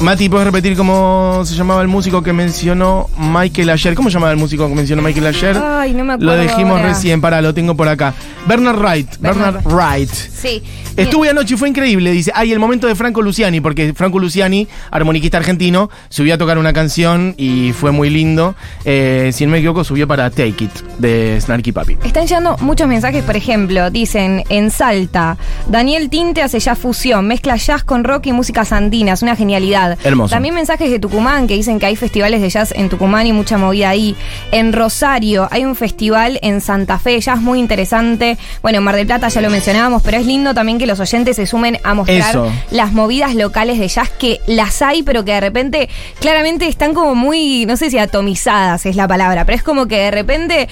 Mati, 0.00 0.30
¿puedes 0.30 0.46
repetir 0.46 0.78
cómo 0.78 1.42
se 1.44 1.54
llamaba 1.54 1.82
el 1.82 1.88
músico 1.88 2.22
que 2.22 2.32
mencionó 2.32 3.10
Michael 3.18 3.68
ayer? 3.68 3.94
¿Cómo 3.94 4.08
se 4.08 4.14
llamaba 4.14 4.32
el 4.32 4.38
músico 4.38 4.66
que 4.66 4.74
mencionó 4.74 5.02
Michael 5.02 5.26
ayer? 5.26 5.56
Ay, 5.62 5.92
no 5.92 6.04
me 6.04 6.14
acuerdo. 6.14 6.36
Lo 6.36 6.40
dijimos 6.40 6.78
ahora. 6.78 6.88
recién, 6.88 7.20
pará, 7.20 7.42
lo 7.42 7.52
tengo 7.52 7.74
por 7.74 7.86
acá. 7.86 8.14
Bernard 8.46 8.78
Wright. 8.78 9.18
Bernard, 9.18 9.62
Wright. 9.66 10.08
Sí. 10.10 10.62
Estuve 10.96 11.28
anoche 11.28 11.54
y 11.54 11.56
fue 11.58 11.68
increíble. 11.68 12.12
Dice, 12.12 12.32
ay, 12.34 12.50
el 12.50 12.58
momento 12.58 12.86
de 12.86 12.94
Franco 12.94 13.20
Luciani, 13.20 13.60
porque 13.60 13.92
Franco 13.92 14.18
Luciani, 14.18 14.66
armoniquista 14.90 15.36
argentino, 15.36 15.90
subió 16.08 16.34
a 16.34 16.38
tocar 16.38 16.56
una 16.56 16.72
canción 16.72 17.34
y 17.36 17.72
fue 17.72 17.90
muy 17.90 18.08
lindo. 18.08 18.54
Eh, 18.86 19.30
si 19.34 19.44
no 19.44 19.52
me 19.52 19.58
equivoco, 19.58 19.84
subió 19.84 20.08
para 20.08 20.30
Take 20.30 20.64
It 20.64 20.72
de 20.98 21.38
Snarky 21.40 21.72
Papi. 21.72 21.98
Están 22.04 22.26
llegando 22.26 22.56
muchos 22.60 22.88
mensajes, 22.88 23.22
por 23.22 23.36
ejemplo, 23.36 23.90
dicen 23.90 24.44
en 24.48 24.70
Salta, 24.70 25.36
Daniel 25.68 26.08
Tinte 26.08 26.42
hace 26.42 26.58
ya 26.58 26.74
fusión, 26.74 27.26
mezcla 27.26 27.56
jazz 27.56 27.84
con 27.84 28.02
rock 28.04 28.26
y 28.26 28.32
músicas 28.32 28.72
andinas, 28.72 29.22
una 29.22 29.36
genialidad. 29.36 29.89
Hermoso. 30.02 30.34
También 30.34 30.54
mensajes 30.54 30.90
de 30.90 30.98
Tucumán 30.98 31.46
que 31.46 31.54
dicen 31.54 31.78
que 31.78 31.86
hay 31.86 31.96
festivales 31.96 32.40
de 32.40 32.48
jazz 32.48 32.72
en 32.76 32.88
Tucumán 32.88 33.26
y 33.26 33.32
mucha 33.32 33.58
movida 33.58 33.88
ahí. 33.88 34.16
En 34.52 34.72
Rosario 34.72 35.48
hay 35.50 35.64
un 35.64 35.74
festival 35.74 36.38
en 36.42 36.60
Santa 36.60 36.98
Fe, 36.98 37.20
jazz 37.20 37.40
muy 37.40 37.58
interesante. 37.58 38.38
Bueno, 38.62 38.78
en 38.78 38.84
Mar 38.84 38.96
del 38.96 39.06
Plata 39.06 39.28
ya 39.28 39.40
lo 39.40 39.50
mencionábamos, 39.50 40.02
pero 40.02 40.18
es 40.18 40.26
lindo 40.26 40.54
también 40.54 40.78
que 40.78 40.86
los 40.86 41.00
oyentes 41.00 41.36
se 41.36 41.46
sumen 41.46 41.78
a 41.84 41.94
mostrar 41.94 42.18
Eso. 42.18 42.52
las 42.70 42.92
movidas 42.92 43.34
locales 43.34 43.78
de 43.78 43.88
jazz 43.88 44.10
que 44.10 44.40
las 44.46 44.82
hay, 44.82 45.02
pero 45.02 45.24
que 45.24 45.32
de 45.32 45.40
repente 45.40 45.88
claramente 46.20 46.66
están 46.66 46.94
como 46.94 47.14
muy, 47.14 47.66
no 47.66 47.76
sé 47.76 47.90
si 47.90 47.98
atomizadas 47.98 48.86
es 48.86 48.96
la 48.96 49.08
palabra, 49.08 49.44
pero 49.44 49.56
es 49.56 49.62
como 49.62 49.86
que 49.86 49.96
de 49.96 50.10
repente 50.10 50.68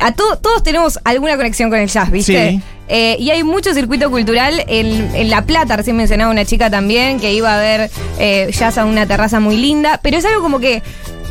a 0.00 0.12
to- 0.12 0.38
todos 0.38 0.62
tenemos 0.62 0.98
alguna 1.04 1.36
conexión 1.36 1.70
con 1.70 1.78
el 1.78 1.88
jazz, 1.88 2.10
¿viste? 2.10 2.50
Sí. 2.50 2.60
Eh, 2.88 3.16
y 3.18 3.30
hay 3.30 3.42
mucho 3.44 3.72
circuito 3.72 4.10
cultural 4.10 4.62
en, 4.68 5.14
en 5.14 5.30
La 5.30 5.42
Plata, 5.46 5.76
recién 5.76 5.96
mencionaba 5.96 6.30
una 6.30 6.44
chica 6.44 6.68
también 6.70 7.18
que 7.18 7.32
iba 7.32 7.54
a 7.54 7.58
ver 7.58 7.90
eh, 8.18 8.50
jazz 8.52 8.76
a 8.76 8.84
una 8.84 9.06
terraza 9.06 9.40
muy 9.40 9.56
linda, 9.56 9.98
pero 10.02 10.18
es 10.18 10.24
algo 10.26 10.42
como 10.42 10.60
que 10.60 10.82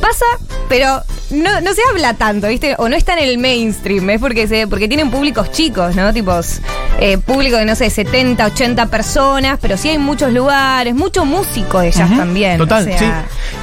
pasa, 0.04 0.26
pero 0.68 1.02
no, 1.30 1.62
no 1.62 1.74
se 1.74 1.82
habla 1.90 2.14
tanto, 2.16 2.48
¿viste? 2.48 2.76
O 2.78 2.90
no 2.90 2.96
está 2.96 3.14
en 3.14 3.24
el 3.24 3.38
mainstream, 3.38 4.10
es 4.10 4.20
porque 4.20 4.48
se, 4.50 4.68
porque 4.68 4.90
tienen 4.90 5.10
públicos 5.10 5.50
chicos, 5.52 5.96
¿no? 5.96 6.12
Tipos, 6.12 6.60
eh, 7.00 7.18
público 7.18 7.56
de, 7.56 7.66
no 7.66 7.74
sé, 7.76 7.90
70, 7.90 8.46
80 8.46 8.88
personas, 8.88 9.60
pero 9.62 9.78
sí 9.78 9.88
hay 9.90 9.98
muchos 9.98 10.34
lugares, 10.34 10.94
mucho 10.94 11.24
músico 11.24 11.80
de 11.80 11.90
Ujú. 11.90 12.18
también. 12.18 12.58
Total, 12.58 12.84
o 12.84 12.86
sea, 12.86 12.98
sí. 12.98 13.06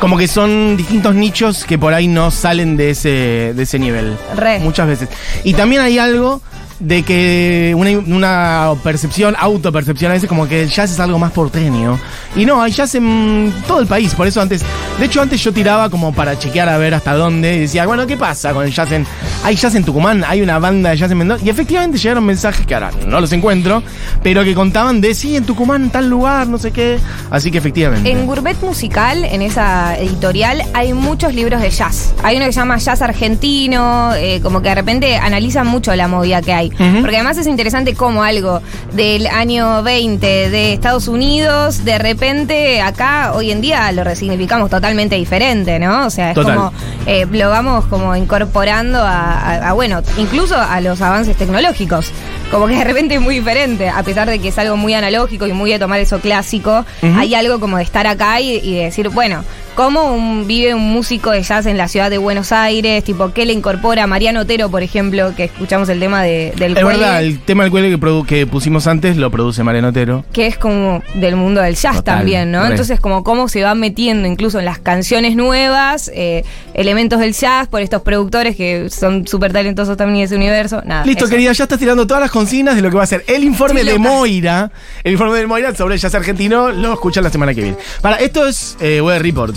Como 0.00 0.16
que 0.16 0.28
son 0.28 0.78
distintos 0.78 1.14
nichos 1.14 1.64
que 1.64 1.78
por 1.78 1.92
ahí 1.92 2.08
no 2.08 2.30
salen 2.30 2.76
de 2.78 2.90
ese, 2.90 3.52
de 3.54 3.62
ese 3.62 3.78
nivel. 3.78 4.16
Re. 4.34 4.60
Muchas 4.60 4.86
veces. 4.86 5.08
Y 5.44 5.52
también 5.52 5.82
hay 5.82 5.98
algo 5.98 6.40
de 6.80 7.02
que 7.02 7.74
una, 7.76 7.90
una 7.90 8.72
percepción, 8.82 9.36
autopercepción 9.38 10.10
a 10.10 10.14
veces 10.14 10.28
como 10.28 10.48
que 10.48 10.62
el 10.62 10.70
jazz 10.70 10.90
es 10.90 10.98
algo 10.98 11.18
más 11.18 11.32
porteño. 11.32 11.98
Y 12.34 12.46
no, 12.46 12.62
hay 12.62 12.72
jazz 12.72 12.94
en 12.94 13.52
todo 13.66 13.80
el 13.80 13.86
país. 13.86 14.14
Por 14.14 14.26
eso 14.26 14.40
antes, 14.40 14.62
de 14.98 15.04
hecho 15.04 15.20
antes 15.20 15.42
yo 15.42 15.52
tiraba 15.52 15.90
como 15.90 16.12
para 16.12 16.38
chequear 16.38 16.68
a 16.68 16.78
ver 16.78 16.94
hasta 16.94 17.14
dónde. 17.14 17.56
Y 17.56 17.60
decía, 17.60 17.86
bueno, 17.86 18.06
¿qué 18.06 18.16
pasa 18.16 18.52
con 18.52 18.64
el 18.64 18.72
jazz 18.72 18.90
en... 18.92 19.06
Hay 19.44 19.56
jazz 19.56 19.74
en 19.74 19.84
Tucumán, 19.84 20.24
hay 20.26 20.42
una 20.42 20.58
banda 20.58 20.90
de 20.90 20.96
jazz 20.96 21.10
en 21.10 21.18
Mendoza. 21.18 21.44
Y 21.44 21.50
efectivamente 21.50 21.98
llegaron 21.98 22.24
mensajes 22.24 22.66
que 22.66 22.74
ahora 22.74 22.90
no 23.06 23.20
los 23.20 23.32
encuentro, 23.32 23.82
pero 24.22 24.42
que 24.44 24.54
contaban 24.54 25.00
de, 25.00 25.14
sí, 25.14 25.36
en 25.36 25.44
Tucumán, 25.44 25.90
tal 25.90 26.08
lugar, 26.08 26.46
no 26.46 26.58
sé 26.58 26.72
qué. 26.72 26.98
Así 27.30 27.50
que 27.50 27.58
efectivamente. 27.58 28.10
En 28.10 28.26
Gourmet 28.26 28.60
Musical, 28.62 29.24
en 29.24 29.42
esa 29.42 29.96
editorial, 29.98 30.62
hay 30.72 30.92
muchos 30.92 31.34
libros 31.34 31.60
de 31.60 31.70
jazz. 31.70 32.14
Hay 32.22 32.36
uno 32.36 32.46
que 32.46 32.52
se 32.52 32.60
llama 32.60 32.78
Jazz 32.78 33.02
Argentino, 33.02 34.14
eh, 34.14 34.40
como 34.42 34.62
que 34.62 34.70
de 34.70 34.74
repente 34.74 35.16
analizan 35.16 35.66
mucho 35.66 35.94
la 35.94 36.08
movida 36.08 36.42
que 36.42 36.52
hay. 36.52 36.69
Porque 37.00 37.16
además 37.16 37.36
es 37.38 37.46
interesante 37.46 37.94
cómo 37.94 38.22
algo 38.22 38.62
del 38.92 39.26
año 39.26 39.82
20 39.82 40.26
de 40.50 40.72
Estados 40.72 41.08
Unidos, 41.08 41.84
de 41.84 41.98
repente 41.98 42.80
acá, 42.80 43.32
hoy 43.34 43.50
en 43.50 43.60
día, 43.60 43.90
lo 43.92 44.02
resignificamos 44.04 44.70
totalmente 44.70 45.16
diferente, 45.16 45.78
¿no? 45.78 46.06
O 46.06 46.10
sea, 46.10 46.30
es 46.30 46.34
Total. 46.34 46.56
como, 46.56 46.72
eh, 47.06 47.26
lo 47.30 47.50
vamos 47.50 47.84
como 47.86 48.16
incorporando 48.16 48.98
a, 48.98 49.32
a- 49.38 49.68
a, 49.68 49.72
bueno, 49.74 50.00
incluso 50.16 50.56
a 50.56 50.80
los 50.80 51.00
avances 51.02 51.36
tecnológicos. 51.36 52.10
Como 52.50 52.66
que 52.66 52.74
de 52.76 52.84
repente 52.84 53.14
es 53.14 53.20
muy 53.20 53.36
diferente, 53.36 53.88
a 53.88 54.02
pesar 54.02 54.28
de 54.28 54.38
que 54.40 54.48
es 54.48 54.58
algo 54.58 54.76
muy 54.76 54.92
analógico 54.94 55.46
y 55.46 55.52
muy 55.52 55.70
de 55.70 55.78
tomar 55.78 56.00
eso 56.00 56.18
clásico, 56.18 56.84
hay 57.02 57.34
algo 57.34 57.60
como 57.60 57.76
de 57.76 57.84
estar 57.84 58.06
acá 58.08 58.40
y, 58.40 58.56
y 58.56 58.74
decir, 58.76 59.08
bueno, 59.10 59.44
¿cómo 59.74 60.12
un- 60.14 60.46
vive 60.46 60.74
un 60.74 60.90
músico 60.92 61.30
de 61.30 61.42
jazz 61.42 61.66
en 61.66 61.76
la 61.76 61.88
ciudad 61.88 62.10
de 62.10 62.18
Buenos 62.18 62.52
Aires? 62.52 63.02
Tipo, 63.04 63.32
¿qué 63.32 63.46
le 63.46 63.52
incorpora 63.52 64.04
a 64.04 64.06
Mariano 64.06 64.40
Otero, 64.40 64.70
por 64.70 64.82
ejemplo, 64.82 65.34
que 65.36 65.44
escuchamos 65.44 65.88
el 65.88 66.00
tema 66.00 66.22
de, 66.22 66.52
del 66.56 66.76
Es 66.76 66.84
verdad, 66.84 67.22
el 67.22 67.40
tema 67.40 67.64
del 67.64 67.70
cuello 67.70 68.24
que, 68.26 68.46
pusimos 68.46 68.86
antes 68.86 69.16
lo 69.16 69.30
produce 69.30 69.62
Mariano 69.62 69.88
Otero. 69.88 70.24
que 70.32 70.46
es 70.46 70.56
como 70.58 71.02
del 71.14 71.36
mundo 71.36 71.60
del 71.60 71.74
jazz 71.76 71.96
Total, 71.96 72.16
también, 72.18 72.50
¿no? 72.50 72.62
re. 72.64 72.70
Entonces, 72.70 73.00
como 73.00 73.24
cómo 73.24 73.48
se 73.48 73.62
va 73.62 73.74
metiendo 73.74 74.26
incluso 74.26 74.58
en 74.58 74.64
las 74.64 74.78
canciones 74.78 75.36
nuevas, 75.36 76.10
eh, 76.14 76.44
elementos 76.74 77.20
del 77.20 77.32
jazz 77.34 77.68
por 77.68 77.80
estos 77.80 78.02
productores 78.02 78.56
que 78.56 78.88
son 78.90 79.26
súper 79.26 79.52
talentosos 79.52 79.96
también 79.96 80.18
en 80.20 80.24
ese 80.24 80.36
universo. 80.36 80.82
Nada, 80.84 81.04
Listo, 81.04 81.24
eso. 81.24 81.30
querida, 81.30 81.52
ya 81.52 81.64
estás 81.64 81.78
tirando 81.78 82.06
todas 82.06 82.20
las 82.22 82.30
consignas 82.30 82.76
de 82.76 82.82
lo 82.82 82.90
que 82.90 82.96
va 82.96 83.02
a 83.02 83.06
ser 83.06 83.24
el 83.26 83.44
informe 83.44 83.84
de. 83.84 83.98
Moira. 83.98 84.70
El 85.04 85.12
informe 85.12 85.38
de 85.38 85.46
Moira 85.46 85.74
sobre 85.74 85.94
el 85.94 86.00
jazz 86.00 86.14
argentino 86.14 86.70
lo 86.70 86.92
escuchan 86.94 87.22
la 87.24 87.30
semana 87.30 87.54
que 87.54 87.62
viene. 87.62 87.76
Para, 88.00 88.16
esto 88.16 88.46
es 88.46 88.76
eh, 88.80 89.00
Weather 89.00 89.22
Report. 89.22 89.54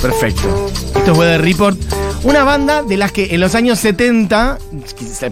Perfecto. 0.00 0.66
Esto 0.94 1.12
es 1.12 1.18
Weather 1.18 1.42
Report. 1.42 1.78
Una 2.22 2.44
banda 2.44 2.82
de 2.82 2.96
las 2.96 3.12
que 3.12 3.34
en 3.34 3.40
los 3.40 3.54
años 3.54 3.78
70, 3.78 4.58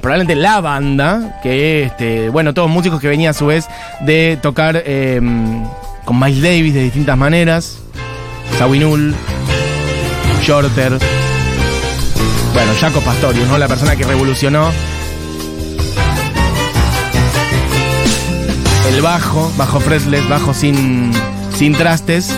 probablemente 0.01 0.35
la 0.35 0.61
banda, 0.61 1.41
que 1.43 1.85
este, 1.85 2.29
bueno, 2.29 2.55
todos 2.55 2.71
músicos 2.71 3.01
que 3.01 3.09
venían 3.09 3.31
a 3.31 3.35
su 3.35 3.47
vez 3.47 3.67
de 4.01 4.39
tocar 4.41 4.83
eh, 4.85 5.21
con 6.05 6.21
Miles 6.21 6.43
Davis 6.43 6.75
de 6.75 6.83
distintas 6.83 7.17
maneras. 7.17 7.79
Sawinul, 8.59 9.15
Shorter. 10.43 10.99
Bueno, 12.53 12.73
Jaco 12.81 13.01
Pastorius, 13.01 13.49
¿no? 13.49 13.59
La 13.59 13.67
persona 13.67 13.97
que 13.97 14.05
revolucionó 14.05 14.71
el 18.89 19.03
bajo, 19.03 19.53
bajo 19.57 19.81
fretless, 19.81 20.29
bajo 20.29 20.55
sin, 20.55 21.11
sin 21.57 21.73
trastes, 21.73 22.33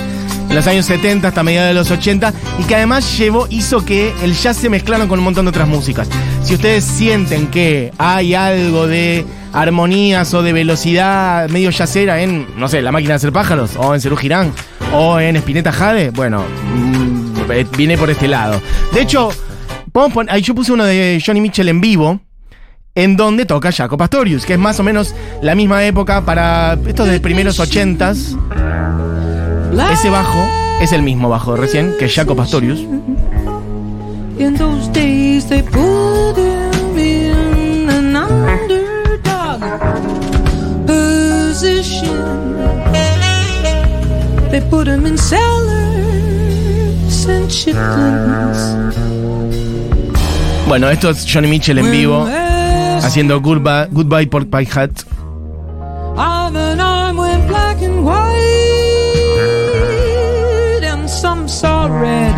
los 0.50 0.66
años 0.66 0.86
70 0.86 1.28
hasta 1.28 1.42
mediados 1.42 1.68
de 1.68 1.74
los 1.74 1.90
80, 1.90 2.32
y 2.58 2.64
que 2.64 2.74
además 2.74 3.18
llevó, 3.18 3.46
hizo 3.50 3.84
que 3.84 4.12
el 4.22 4.34
jazz 4.34 4.56
se 4.56 4.68
mezclaron 4.70 5.08
con 5.08 5.18
un 5.18 5.24
montón 5.24 5.44
de 5.44 5.50
otras 5.50 5.68
músicas. 5.68 6.08
Si 6.42 6.54
ustedes 6.54 6.84
sienten 6.84 7.48
que 7.48 7.92
hay 7.98 8.34
algo 8.34 8.86
de 8.86 9.26
armonías 9.52 10.32
o 10.34 10.42
de 10.42 10.52
velocidad 10.52 11.48
medio 11.48 11.70
jazzera 11.70 12.20
en, 12.20 12.46
no 12.58 12.68
sé, 12.68 12.82
La 12.82 12.92
máquina 12.92 13.12
de 13.12 13.16
hacer 13.16 13.32
pájaros, 13.32 13.72
o 13.76 13.94
en 13.94 14.00
Cerú 14.00 14.16
Girán, 14.16 14.52
o 14.92 15.18
en 15.18 15.36
Spinetta 15.36 15.72
Jade, 15.72 16.10
bueno, 16.10 16.44
mm, 16.74 17.50
eh, 17.50 17.66
viene 17.76 17.96
por 17.96 18.10
este 18.10 18.28
lado. 18.28 18.60
De 18.92 19.00
hecho, 19.02 19.30
ahí 20.28 20.42
yo 20.42 20.54
puse 20.54 20.72
uno 20.72 20.84
de 20.84 21.22
Johnny 21.24 21.40
Mitchell 21.40 21.68
en 21.68 21.80
vivo, 21.80 22.20
en 22.94 23.16
donde 23.16 23.44
toca 23.44 23.72
Jaco 23.72 23.96
Pastorius, 23.96 24.44
que 24.44 24.54
es 24.54 24.58
más 24.58 24.80
o 24.80 24.82
menos 24.82 25.14
la 25.42 25.54
misma 25.54 25.84
época 25.84 26.24
para 26.24 26.78
estos 26.86 27.08
de 27.08 27.20
primeros 27.20 27.60
ochentas. 27.60 28.36
Ese 29.92 30.10
bajo 30.10 30.38
es 30.80 30.92
el 30.92 31.02
mismo 31.02 31.28
bajo 31.28 31.54
de 31.54 31.60
recién, 31.60 31.94
que 31.98 32.06
es 32.06 32.14
Jaco 32.14 32.34
Pastorius. 32.34 32.80
They 44.50 44.60
put 44.70 44.86
him 44.88 45.04
in 45.06 45.18
cellars 45.18 45.46
and 47.28 47.48
chitlins. 47.50 48.58
Bueno, 50.66 50.88
esto 50.88 51.10
es 51.10 51.26
Johnny 51.30 51.48
Mitchell 51.48 51.78
en 51.78 51.90
vivo, 51.90 52.26
haciendo 53.02 53.40
Goodbye, 53.40 53.88
Goodbye 53.90 54.26
Pork 54.28 54.48
Pie 54.50 54.68
Hat. 54.74 54.90
Red 62.00 62.34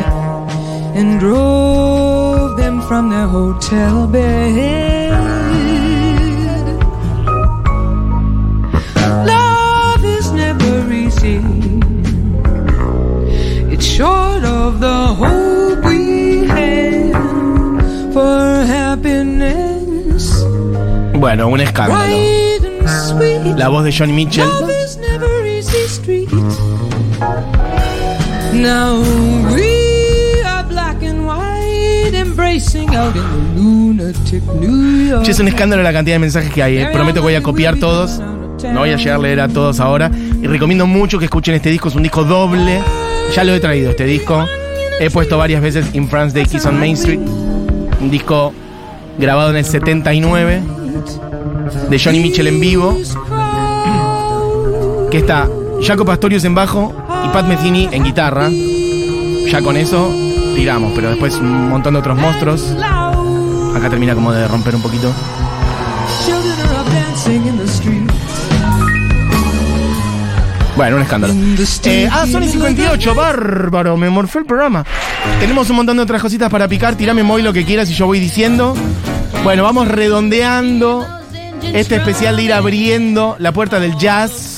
and 0.95 1.21
drove 1.21 2.57
them 2.57 2.81
from 2.83 3.11
their 3.11 3.27
hotel 3.27 4.07
bed. 4.07 5.13
Love 9.27 10.05
is 10.05 10.33
never 10.33 10.93
easy. 10.93 11.41
It's 13.73 13.87
short 13.87 14.45
of 14.45 14.81
the 14.81 15.01
hope 15.23 15.85
we 15.85 16.47
had 16.47 17.13
for 18.13 18.65
happiness. 18.67 20.25
Bueno, 21.15 21.49
un 21.49 21.61
escándalo. 21.61 21.99
Bright 21.99 22.65
and 22.65 22.89
sweet. 22.89 23.57
La 23.59 23.69
voz 23.69 23.85
de 23.85 23.91
Johnny 23.91 24.13
Mitchell. 24.13 24.47
Now 28.59 29.01
we 29.55 30.43
are 30.45 30.65
black 30.69 31.03
and 31.03 31.27
white, 31.27 32.13
embracing 32.15 32.89
out 32.97 33.15
in 33.17 33.23
the 33.55 33.61
lunatic 33.61 34.43
New 34.61 35.09
York. 35.09 35.29
Es 35.29 35.39
un 35.39 35.49
escándalo 35.49 35.83
la 35.83 35.93
cantidad 35.93 36.17
de 36.17 36.21
mensajes 36.21 36.53
que 36.53 36.63
hay. 36.63 36.79
eh. 36.79 36.89
Prometo 36.93 37.15
que 37.21 37.27
voy 37.27 37.35
a 37.35 37.43
copiar 37.43 37.77
todos. 37.77 38.19
No 38.19 38.81
voy 38.81 38.91
a 38.91 38.97
llegar 38.97 39.15
a 39.17 39.19
leer 39.19 39.41
a 39.41 39.49
todos 39.49 39.79
ahora. 39.81 40.11
Y 40.43 40.47
recomiendo 40.47 40.87
mucho 40.87 41.19
que 41.19 41.27
escuchen 41.27 41.55
este 41.55 41.71
disco. 41.71 41.89
Es 41.89 41.95
un 41.95 42.03
disco 42.03 42.25
doble. 42.25 42.81
Ya 43.35 43.45
lo 43.45 43.55
he 43.55 43.61
traído 43.61 43.91
este 43.91 44.05
disco. 44.05 44.45
He 45.01 45.11
puesto 45.11 45.39
varias 45.39 45.63
veces 45.63 45.87
In 45.95 46.09
France 46.09 46.35
They 46.35 46.45
Kiss 46.45 46.67
on 46.67 46.79
Main 46.81 46.95
Street. 46.95 47.21
Un 48.01 48.11
disco 48.11 48.53
grabado 49.19 49.51
en 49.51 49.57
el 49.57 49.65
79. 49.65 50.61
De 51.89 51.99
Johnny 51.99 52.19
Mitchell 52.21 52.49
en 52.49 52.59
vivo. 52.59 52.99
Que 55.11 55.19
está 55.19 55.49
Jaco 55.87 56.05
Pastorius 56.05 56.45
en 56.45 56.55
bajo 56.57 56.93
y 57.25 57.29
Pat 57.29 57.47
Metheny 57.47 57.89
en 57.93 58.05
guitarra. 58.05 58.49
Ya 59.51 59.63
con 59.63 59.77
eso 59.77 60.13
tiramos, 60.55 60.93
pero 60.95 61.11
después 61.11 61.37
un 61.37 61.69
montón 61.69 61.95
de 61.95 62.01
otros 62.01 62.19
monstruos. 62.19 62.75
Acá 63.75 63.89
termina 63.91 64.15
como 64.15 64.33
de 64.33 64.47
romper 64.49 64.75
un 64.75 64.83
poquito. 64.83 65.13
Bueno, 70.77 70.95
un 70.95 71.03
escándalo. 71.03 71.35
Eh, 71.85 72.09
ah, 72.11 72.25
Sony 72.31 72.45
58, 72.45 73.15
bárbaro, 73.15 73.97
me 73.97 74.09
morfé 74.11 74.39
el 74.39 74.45
programa. 74.45 74.85
Tenemos 75.41 75.69
un 75.71 75.77
montón 75.77 75.97
de 75.97 76.05
otras 76.05 76.23
cositas 76.23 76.49
para 76.49 76.69
picar, 76.69 76.95
tirame 76.95 77.25
muy 77.25 77.43
lo 77.43 77.53
que 77.53 77.65
quieras 77.65 77.91
y 77.91 77.95
yo 77.95 78.07
voy 78.07 78.21
diciendo. 78.21 78.75
Bueno, 79.43 79.65
vamos 79.65 79.89
redondeando 79.89 81.05
este 81.63 81.97
especial 81.97 82.37
de 82.37 82.43
ir 82.45 82.53
abriendo 82.53 83.35
la 83.41 83.53
puerta 83.53 83.81
del 83.81 83.97
jazz. 83.97 84.58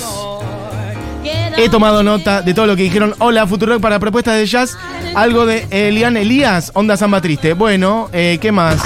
He 1.63 1.69
tomado 1.69 2.03
nota 2.03 2.41
de 2.41 2.55
todo 2.55 2.67
lo 2.67 2.75
que 2.75 2.85
dijeron. 2.85 3.15
Hola, 3.19 3.47
Futurock 3.47 3.83
para 3.83 3.99
propuestas 3.99 4.39
de 4.39 4.47
jazz. 4.47 4.79
Algo 5.15 5.45
de 5.45 5.67
Elian 5.71 6.17
Elías, 6.17 6.71
Onda 6.73 6.97
Samba 6.97 7.21
Triste. 7.21 7.53
Bueno, 7.53 8.09
eh, 8.15 8.39
¿qué 8.41 8.51
más? 8.51 8.81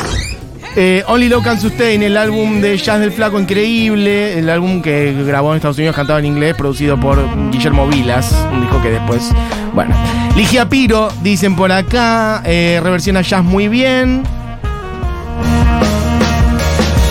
Eh, 0.74 1.04
Only 1.06 1.28
Love 1.28 1.44
Can 1.44 1.60
Sustain, 1.60 2.02
el 2.02 2.16
álbum 2.16 2.60
de 2.60 2.76
jazz 2.76 2.98
del 2.98 3.12
flaco 3.12 3.38
increíble, 3.38 4.36
el 4.36 4.50
álbum 4.50 4.82
que 4.82 5.14
grabó 5.24 5.52
en 5.52 5.58
Estados 5.58 5.76
Unidos, 5.78 5.94
cantado 5.94 6.18
en 6.18 6.24
inglés, 6.24 6.56
producido 6.56 6.98
por 6.98 7.16
Guillermo 7.52 7.86
Vilas, 7.86 8.34
un 8.52 8.62
disco 8.62 8.82
que 8.82 8.90
después, 8.90 9.30
bueno. 9.72 9.94
Ligia 10.34 10.68
Piro, 10.68 11.12
dicen 11.22 11.54
por 11.54 11.70
acá, 11.70 12.42
eh, 12.44 12.80
reversiona 12.82 13.20
jazz 13.20 13.44
muy 13.44 13.68
bien. 13.68 14.24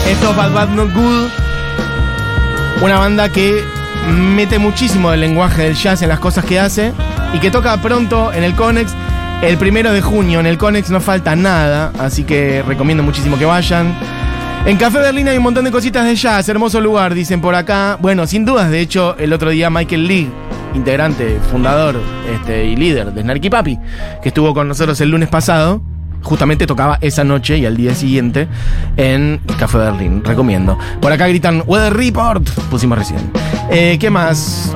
Esto 0.10 0.30
es 0.30 0.36
Bad 0.36 0.52
Bad 0.52 0.70
Not 0.72 0.94
Good, 0.94 1.30
una 2.82 3.00
banda 3.00 3.30
que 3.30 3.73
mete 4.08 4.60
muchísimo 4.60 5.12
del 5.12 5.22
lenguaje 5.22 5.64
del 5.64 5.76
jazz 5.76 6.02
en 6.02 6.10
las 6.10 6.20
cosas 6.20 6.46
que 6.46 6.60
hace 6.60 6.92
y 7.34 7.40
que 7.40 7.52
toca 7.52 7.76
pronto 7.82 8.32
en 8.34 8.44
el 8.44 8.56
Conex. 8.56 8.94
El 9.42 9.58
primero 9.58 9.92
de 9.92 10.02
junio 10.02 10.40
en 10.40 10.46
el 10.46 10.58
Conex 10.58 10.90
no 10.90 11.02
falta 11.02 11.36
nada, 11.36 11.92
así 12.00 12.24
que 12.24 12.64
recomiendo 12.64 13.04
muchísimo 13.04 13.38
que 13.38 13.46
vayan. 13.46 13.94
En 14.66 14.78
Café 14.78 15.00
Berlín 15.00 15.28
hay 15.28 15.36
un 15.36 15.44
montón 15.44 15.66
de 15.66 15.72
cositas 15.72 16.06
de 16.06 16.16
jazz, 16.16 16.48
hermoso 16.48 16.80
lugar, 16.80 17.14
dicen 17.14 17.42
por 17.42 17.54
acá. 17.54 17.98
Bueno, 18.00 18.26
sin 18.26 18.46
dudas, 18.46 18.72
de 18.72 18.80
hecho, 18.80 19.18
el 19.18 19.34
otro 19.34 19.50
día 19.50 19.70
Michael 19.70 20.08
Lee, 20.08 20.32
integrante, 20.74 21.40
fundador 21.52 22.00
este, 22.34 22.66
y 22.66 22.78
líder 22.78 23.12
de 23.14 23.22
Snarky 23.22 23.50
Papi, 23.50 23.78
que 24.22 24.30
estuvo 24.30 24.54
con 24.54 24.70
nosotros 24.70 25.02
el 25.02 25.10
lunes 25.10 25.28
pasado, 25.28 25.82
justamente 26.24 26.66
tocaba 26.66 26.98
esa 27.02 27.24
noche 27.24 27.58
y 27.58 27.66
al 27.66 27.78
día 27.78 27.94
siguiente 27.94 28.48
en 28.98 29.40
Café 29.60 29.78
Berlín. 29.78 30.24
Recomiendo. 30.24 30.78
Por 31.02 31.12
acá 31.12 31.28
gritan 31.28 31.64
Weather 31.66 31.94
Report, 31.94 32.50
pusimos 32.70 32.98
recién. 32.98 33.20
Eh, 33.70 33.98
¿Qué 34.00 34.10
más? 34.10 34.76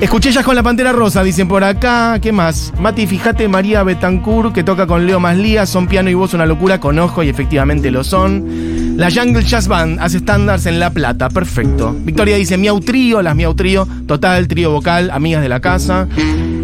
Escuché 0.00 0.30
ya 0.30 0.44
con 0.44 0.54
la 0.54 0.62
Pantera 0.62 0.92
Rosa, 0.92 1.24
dicen 1.24 1.48
por 1.48 1.64
acá. 1.64 2.20
¿Qué 2.20 2.30
más? 2.30 2.72
Mati, 2.78 3.08
fíjate, 3.08 3.48
María 3.48 3.82
Betancourt, 3.82 4.54
que 4.54 4.62
toca 4.62 4.86
con 4.86 5.06
Leo 5.06 5.18
Maslía, 5.18 5.66
son 5.66 5.88
piano 5.88 6.08
y 6.08 6.14
voz 6.14 6.34
una 6.34 6.46
locura 6.46 6.78
con 6.78 7.00
ojo 7.00 7.24
y 7.24 7.28
efectivamente 7.28 7.90
lo 7.90 8.04
son. 8.04 8.96
La 8.96 9.10
Jungle 9.10 9.42
Jazz 9.42 9.66
Band 9.66 9.98
hace 10.00 10.18
estándares 10.18 10.66
en 10.66 10.78
La 10.78 10.90
Plata, 10.90 11.28
perfecto. 11.28 11.96
Victoria 11.98 12.36
dice 12.36 12.56
Miau 12.56 12.78
Trío, 12.80 13.22
las 13.22 13.34
Miau 13.34 13.54
Trío, 13.54 13.88
total, 14.06 14.46
trío 14.46 14.70
vocal, 14.70 15.10
amigas 15.10 15.42
de 15.42 15.48
la 15.48 15.58
casa. 15.60 16.06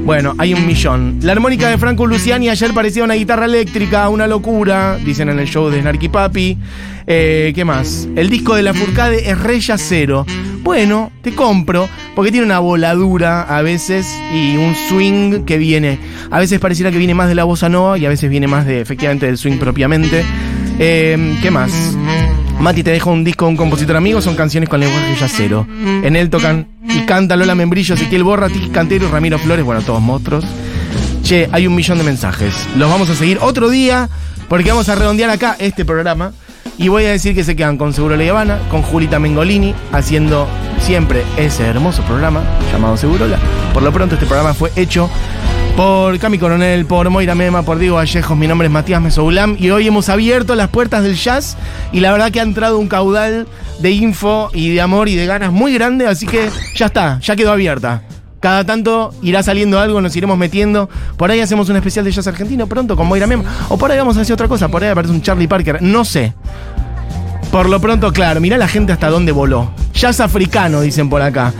Bueno, 0.04 0.34
hay 0.36 0.52
un 0.52 0.66
millón. 0.66 1.18
La 1.22 1.32
armónica 1.32 1.70
de 1.70 1.78
Franco 1.78 2.06
Luciani 2.06 2.50
ayer 2.50 2.74
parecía 2.74 3.04
una 3.04 3.14
guitarra 3.14 3.46
eléctrica, 3.46 4.10
una 4.10 4.26
locura, 4.26 4.98
dicen 4.98 5.30
en 5.30 5.38
el 5.38 5.48
show 5.48 5.70
de 5.70 5.80
Snarky 5.80 6.10
Papi. 6.10 6.58
Eh, 7.06 7.52
¿Qué 7.54 7.64
más? 7.64 8.06
El 8.14 8.28
disco 8.28 8.54
de 8.54 8.62
la 8.62 8.74
Furcade 8.74 9.30
es 9.30 9.38
re 9.38 9.60
cero. 9.60 10.26
Bueno, 10.62 11.10
te 11.22 11.34
compro, 11.34 11.88
porque 12.14 12.30
tiene 12.30 12.44
una 12.44 12.58
voladura 12.58 13.42
a 13.42 13.62
veces 13.62 14.06
y 14.30 14.58
un 14.58 14.74
swing 14.74 15.44
que 15.44 15.56
viene. 15.56 15.98
A 16.30 16.38
veces 16.38 16.60
pareciera 16.60 16.90
que 16.90 16.98
viene 16.98 17.14
más 17.14 17.28
de 17.28 17.34
la 17.34 17.44
bossa 17.44 17.70
nova 17.70 17.96
y 17.96 18.04
a 18.04 18.10
veces 18.10 18.28
viene 18.28 18.46
más 18.46 18.66
de, 18.66 18.82
efectivamente, 18.82 19.24
del 19.24 19.38
swing 19.38 19.56
propiamente. 19.56 20.22
Eh, 20.78 21.38
¿Qué 21.40 21.50
más? 21.50 21.96
Mati 22.58 22.82
te 22.82 22.90
deja 22.90 23.10
un 23.10 23.24
disco 23.24 23.44
de 23.44 23.50
un 23.50 23.56
compositor 23.56 23.96
amigo, 23.96 24.20
son 24.20 24.36
canciones 24.36 24.68
con 24.68 24.80
lenguaje 24.80 25.16
yacero. 25.16 25.66
En 26.02 26.16
él 26.16 26.30
tocan 26.30 26.68
y 26.88 27.00
canta 27.00 27.36
Lola 27.36 27.54
Membrillo, 27.54 27.94
Ezequiel 27.94 28.24
Borra, 28.24 28.48
Tiki 28.48 28.68
Cantero 28.68 29.08
Ramiro 29.10 29.38
Flores, 29.38 29.64
bueno, 29.64 29.82
todos 29.82 30.00
monstruos. 30.00 30.44
Che, 31.22 31.48
hay 31.52 31.66
un 31.66 31.74
millón 31.74 31.98
de 31.98 32.04
mensajes. 32.04 32.54
Los 32.76 32.90
vamos 32.90 33.08
a 33.10 33.14
seguir 33.14 33.38
otro 33.40 33.70
día, 33.70 34.08
porque 34.48 34.70
vamos 34.70 34.88
a 34.88 34.94
redondear 34.94 35.30
acá 35.30 35.56
este 35.58 35.84
programa. 35.84 36.32
Y 36.76 36.88
voy 36.88 37.04
a 37.04 37.10
decir 37.10 37.34
que 37.34 37.44
se 37.44 37.54
quedan 37.54 37.76
con 37.78 37.92
Seguro 37.92 38.16
La 38.16 38.28
Habana, 38.28 38.58
con 38.70 38.82
Julita 38.82 39.18
Mengolini, 39.18 39.74
haciendo 39.92 40.48
siempre 40.80 41.22
ese 41.36 41.64
hermoso 41.64 42.02
programa 42.02 42.42
llamado 42.72 42.96
Segurola. 42.96 43.38
Por 43.72 43.82
lo 43.82 43.92
pronto, 43.92 44.14
este 44.16 44.26
programa 44.26 44.54
fue 44.54 44.72
hecho 44.74 45.08
por 45.76 46.18
Cami 46.18 46.38
Coronel, 46.38 46.86
por 46.86 47.10
Moira 47.10 47.34
Mema, 47.34 47.62
por 47.62 47.78
Diego 47.78 47.96
Vallejos. 47.96 48.36
Mi 48.36 48.46
nombre 48.46 48.66
es 48.66 48.72
Matías 48.72 49.00
Mesoulam 49.02 49.56
y 49.58 49.70
hoy 49.70 49.86
hemos 49.86 50.08
abierto 50.08 50.54
las 50.54 50.68
puertas 50.68 51.02
del 51.02 51.16
jazz 51.16 51.56
y 51.92 52.00
la 52.00 52.12
verdad 52.12 52.30
que 52.30 52.40
ha 52.40 52.44
entrado 52.44 52.78
un 52.78 52.86
caudal 52.86 53.46
de 53.80 53.90
info 53.90 54.50
y 54.54 54.72
de 54.72 54.80
amor 54.80 55.08
y 55.08 55.16
de 55.16 55.26
ganas 55.26 55.52
muy 55.52 55.74
grande, 55.74 56.06
así 56.06 56.26
que 56.26 56.48
ya 56.76 56.86
está, 56.86 57.18
ya 57.20 57.34
quedó 57.34 57.52
abierta. 57.52 58.02
Cada 58.40 58.64
tanto 58.64 59.12
irá 59.22 59.42
saliendo 59.42 59.80
algo, 59.80 60.00
nos 60.00 60.14
iremos 60.14 60.36
metiendo. 60.36 60.88
Por 61.16 61.30
ahí 61.30 61.40
hacemos 61.40 61.68
un 61.70 61.76
especial 61.76 62.04
de 62.04 62.12
jazz 62.12 62.26
argentino 62.26 62.66
pronto 62.66 62.94
con 62.94 63.06
Moira 63.06 63.26
Mema. 63.26 63.44
O 63.68 63.78
por 63.78 63.90
ahí 63.90 63.98
vamos 63.98 64.16
a 64.16 64.20
hacer 64.20 64.34
otra 64.34 64.48
cosa, 64.48 64.68
por 64.68 64.84
ahí 64.84 64.90
aparece 64.90 65.14
un 65.14 65.22
Charlie 65.22 65.48
Parker, 65.48 65.82
no 65.82 66.04
sé. 66.04 66.34
Por 67.50 67.68
lo 67.68 67.80
pronto, 67.80 68.12
claro, 68.12 68.40
mirá 68.40 68.58
la 68.58 68.68
gente 68.68 68.92
hasta 68.92 69.08
dónde 69.08 69.32
voló. 69.32 69.70
Jazz 69.92 70.20
africano, 70.20 70.82
dicen 70.82 71.08
por 71.08 71.22
acá. 71.22 71.52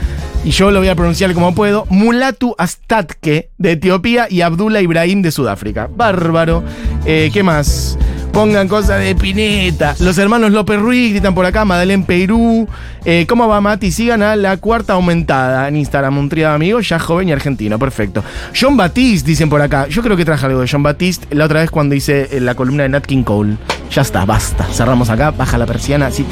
Y 0.45 0.51
yo 0.51 0.71
lo 0.71 0.81
voy 0.81 0.89
a 0.89 0.95
pronunciar 0.95 1.33
como 1.33 1.55
puedo. 1.55 1.87
Mulatu 1.89 2.55
Astatke 2.59 3.49
de 3.57 3.73
Etiopía 3.73 4.27
y 4.29 4.43
Abdullah 4.43 4.83
Ibrahim 4.83 5.23
de 5.23 5.31
Sudáfrica. 5.31 5.89
Bárbaro. 5.91 6.63
Eh, 7.07 7.31
¿Qué 7.33 7.43
más? 7.43 7.99
Pongan 8.31 8.69
cosas 8.69 9.01
de 9.01 9.15
Pineta. 9.15 9.95
Los 10.01 10.19
hermanos 10.19 10.53
López 10.53 10.79
Ruiz 10.79 11.13
gritan 11.13 11.35
por 11.35 11.47
acá. 11.47 11.65
Madeleine 11.65 12.05
Perú. 12.05 12.69
Eh, 13.07 13.25
¿Cómo 13.27 13.49
va 13.49 13.63
Mati? 13.63 13.91
Sigan 13.91 14.23
a 14.23 14.37
la 14.37 14.59
cuarta 14.59 14.93
aumentada 14.93 15.67
en 15.67 15.77
Instagram. 15.77 16.19
Un 16.19 16.29
trío 16.29 16.49
de 16.49 16.55
amigos, 16.55 16.89
ya 16.91 16.99
joven 16.99 17.31
y 17.31 17.33
argentino. 17.33 17.79
Perfecto. 17.79 18.23
John 18.59 18.77
Batiste, 18.77 19.27
dicen 19.27 19.49
por 19.49 19.63
acá. 19.63 19.89
Yo 19.89 20.03
creo 20.03 20.17
que 20.17 20.27
traje 20.27 20.45
algo 20.45 20.61
de 20.61 20.69
John 20.71 20.83
Batiste 20.83 21.35
la 21.35 21.47
otra 21.47 21.61
vez 21.61 21.71
cuando 21.71 21.95
hice 21.95 22.29
eh, 22.37 22.41
la 22.41 22.55
columna 22.55 22.83
de 22.83 22.91
Nat 22.91 23.07
King 23.07 23.23
Cole. 23.23 23.57
Ya 23.91 24.03
está, 24.03 24.27
basta. 24.27 24.65
Cerramos 24.65 25.09
acá. 25.09 25.31
Baja 25.31 25.57
la 25.57 25.65
persiana. 25.65 26.09
Así. 26.09 26.27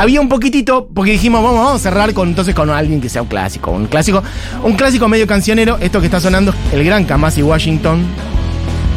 Había 0.00 0.18
un 0.22 0.30
poquitito, 0.30 0.88
porque 0.94 1.12
dijimos, 1.12 1.42
vamos, 1.42 1.58
vamos 1.58 1.74
a 1.74 1.78
cerrar 1.78 2.14
con 2.14 2.28
entonces 2.28 2.54
con 2.54 2.70
alguien 2.70 3.02
que 3.02 3.10
sea 3.10 3.20
un 3.20 3.28
clásico. 3.28 3.70
Un 3.70 3.84
clásico, 3.84 4.22
un 4.64 4.72
clásico 4.72 5.08
medio 5.08 5.26
cancionero. 5.26 5.76
Esto 5.78 6.00
que 6.00 6.06
está 6.06 6.18
sonando, 6.20 6.54
es 6.68 6.72
el 6.72 6.84
gran 6.84 7.04
Kamasi 7.04 7.42
Washington, 7.42 8.06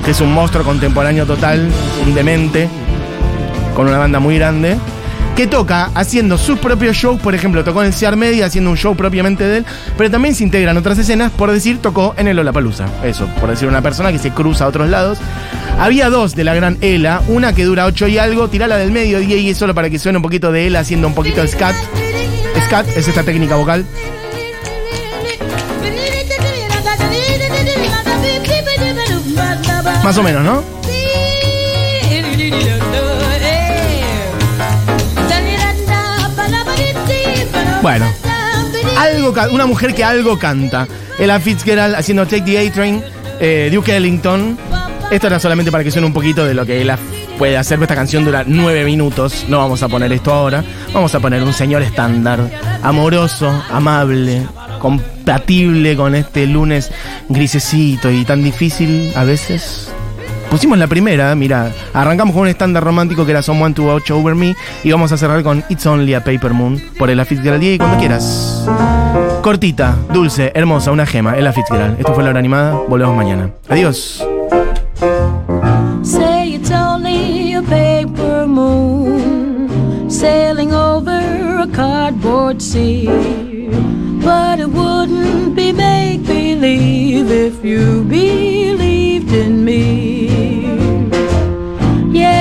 que 0.05 0.11
es 0.11 0.21
un 0.21 0.31
monstruo 0.31 0.63
contemporáneo 0.63 1.25
total, 1.25 1.69
un 2.05 2.15
demente, 2.15 2.69
con 3.75 3.87
una 3.89 3.97
banda 3.97 4.21
muy 4.21 4.37
grande. 4.37 4.77
Que 5.35 5.47
toca 5.47 5.89
haciendo 5.95 6.37
sus 6.37 6.59
propios 6.59 6.95
shows, 6.95 7.19
por 7.19 7.33
ejemplo, 7.33 7.63
tocó 7.63 7.81
en 7.81 7.91
el 7.91 7.95
CR 7.95 8.15
Media 8.15 8.45
haciendo 8.45 8.69
un 8.69 8.77
show 8.77 8.95
propiamente 8.95 9.43
de 9.43 9.57
él, 9.57 9.65
pero 9.97 10.11
también 10.11 10.35
se 10.35 10.43
integra 10.43 10.69
en 10.69 10.77
otras 10.77 10.99
escenas, 10.99 11.31
por 11.31 11.51
decir, 11.51 11.79
tocó 11.79 12.13
en 12.17 12.27
el 12.27 12.35
Lollapalooza. 12.35 12.85
Eso, 13.03 13.25
por 13.39 13.49
decir 13.49 13.67
una 13.67 13.81
persona 13.81 14.11
que 14.11 14.19
se 14.19 14.29
cruza 14.29 14.65
a 14.65 14.67
otros 14.67 14.89
lados. 14.89 15.17
Había 15.79 16.11
dos 16.11 16.35
de 16.35 16.43
la 16.43 16.53
gran 16.53 16.77
Ela, 16.81 17.23
una 17.27 17.53
que 17.53 17.63
dura 17.63 17.85
ocho 17.85 18.07
y 18.07 18.19
algo, 18.19 18.47
tirala 18.47 18.77
del 18.77 18.91
medio, 18.91 19.19
y 19.21 19.49
es 19.49 19.57
solo 19.57 19.73
para 19.73 19.89
que 19.89 19.97
suene 19.97 20.19
un 20.19 20.21
poquito 20.21 20.51
de 20.51 20.67
Ela 20.67 20.81
haciendo 20.81 21.07
un 21.07 21.15
poquito 21.15 21.41
de 21.41 21.47
scat. 21.47 21.75
Scat 22.67 22.87
es 22.95 23.07
esta 23.07 23.23
técnica 23.23 23.55
vocal. 23.55 23.85
Más 30.03 30.17
o 30.17 30.21
menos, 30.23 30.43
¿no? 30.43 30.82
Bueno, 37.83 38.05
algo, 38.97 39.33
una 39.51 39.65
mujer 39.65 39.93
que 39.93 40.05
algo 40.05 40.39
canta. 40.39 40.87
Ella 41.19 41.37
Fitzgerald 41.37 41.95
haciendo 41.95 42.25
Take 42.25 42.43
the 42.43 42.65
A-Train, 42.65 43.03
eh, 43.41 43.69
Duke 43.73 43.93
Ellington. 43.93 44.57
Esto 45.11 45.27
era 45.27 45.37
solamente 45.37 45.69
para 45.69 45.83
que 45.83 45.91
suene 45.91 46.07
un 46.07 46.13
poquito 46.13 46.45
de 46.45 46.53
lo 46.53 46.65
que 46.65 46.81
ella 46.81 46.97
puede 47.37 47.57
hacer. 47.57 47.81
Esta 47.81 47.93
canción 47.93 48.23
dura 48.23 48.45
nueve 48.47 48.85
minutos. 48.85 49.47
No 49.49 49.57
vamos 49.57 49.83
a 49.83 49.89
poner 49.89 50.13
esto 50.13 50.33
ahora. 50.33 50.63
Vamos 50.93 51.13
a 51.13 51.19
poner 51.19 51.43
un 51.43 51.51
señor 51.51 51.81
estándar, 51.81 52.49
amoroso, 52.81 53.51
amable, 53.69 54.47
compatible 54.79 55.97
con 55.97 56.15
este 56.15 56.47
lunes 56.47 56.89
grisecito 57.27 58.09
y 58.09 58.23
tan 58.23 58.45
difícil 58.45 59.11
a 59.13 59.25
veces. 59.25 59.91
Pusimos 60.53 60.77
la 60.77 60.85
primera, 60.85 61.33
mira, 61.33 61.71
arrancamos 61.95 62.31
con 62.31 62.43
un 62.43 62.47
estándar 62.47 62.83
romántico 62.83 63.25
que 63.25 63.31
era 63.31 63.41
Someone 63.41 63.73
to 63.73 63.85
Watch 63.85 64.11
Over 64.11 64.35
Me 64.35 64.55
y 64.83 64.91
vamos 64.91 65.11
a 65.11 65.17
cerrar 65.17 65.41
con 65.41 65.63
It's 65.67 65.83
Only 65.83 66.13
a 66.13 66.23
Paper 66.23 66.53
Moon 66.53 66.79
por 66.99 67.09
Ella 67.09 67.25
Fitzgerald 67.25 67.63
y 67.63 67.79
cuando 67.79 67.97
quieras. 67.97 68.63
Cortita, 69.41 69.95
dulce, 70.13 70.51
hermosa, 70.53 70.91
una 70.91 71.07
gema, 71.07 71.35
Ella 71.39 71.51
Fitzgerald. 71.51 71.99
Esto 71.99 72.13
fue 72.13 72.23
la 72.23 72.29
hora 72.29 72.37
animada, 72.37 72.73
volvemos 72.87 73.17
mañana. 73.17 73.49
Adiós. 73.67 74.23
Say 76.03 76.53
it's 76.53 76.69
only 76.69 77.55
a 77.55 77.63
paper 77.63 78.45
moon 78.45 80.07
sailing 80.07 80.71
over 80.71 81.63
a 81.63 82.59
sea. 82.59 83.09
But 84.23 84.59
it 84.59 84.69
wouldn't 84.69 85.55
be 85.55 85.73
make 85.73 86.23
believe 86.27 87.31
if 87.31 87.65
you 87.65 88.03
believed 88.03 88.92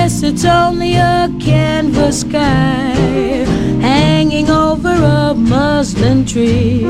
Yes, 0.03 0.21
it's 0.21 0.43
only 0.43 0.95
a 0.95 1.31
canvas 1.39 2.19
sky 2.27 2.93
hanging 3.79 4.49
over 4.49 4.89
a 4.89 5.33
muslin 5.33 6.25
tree. 6.25 6.83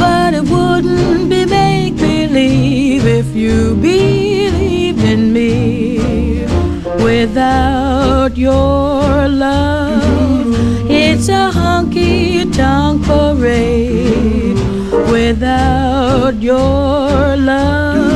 But 0.00 0.34
it 0.34 0.42
wouldn't 0.42 1.30
be 1.30 1.46
make 1.46 1.94
believe 1.94 3.06
if 3.06 3.28
you 3.36 3.76
believed 3.76 5.04
in 5.04 5.32
me. 5.32 6.40
Without 7.08 8.36
your 8.36 9.28
love, 9.28 10.56
it's 10.90 11.28
a 11.28 11.52
honky 11.54 12.52
tonk 12.52 13.04
parade. 13.04 14.58
Without 15.08 16.34
your 16.42 17.36
love, 17.36 18.11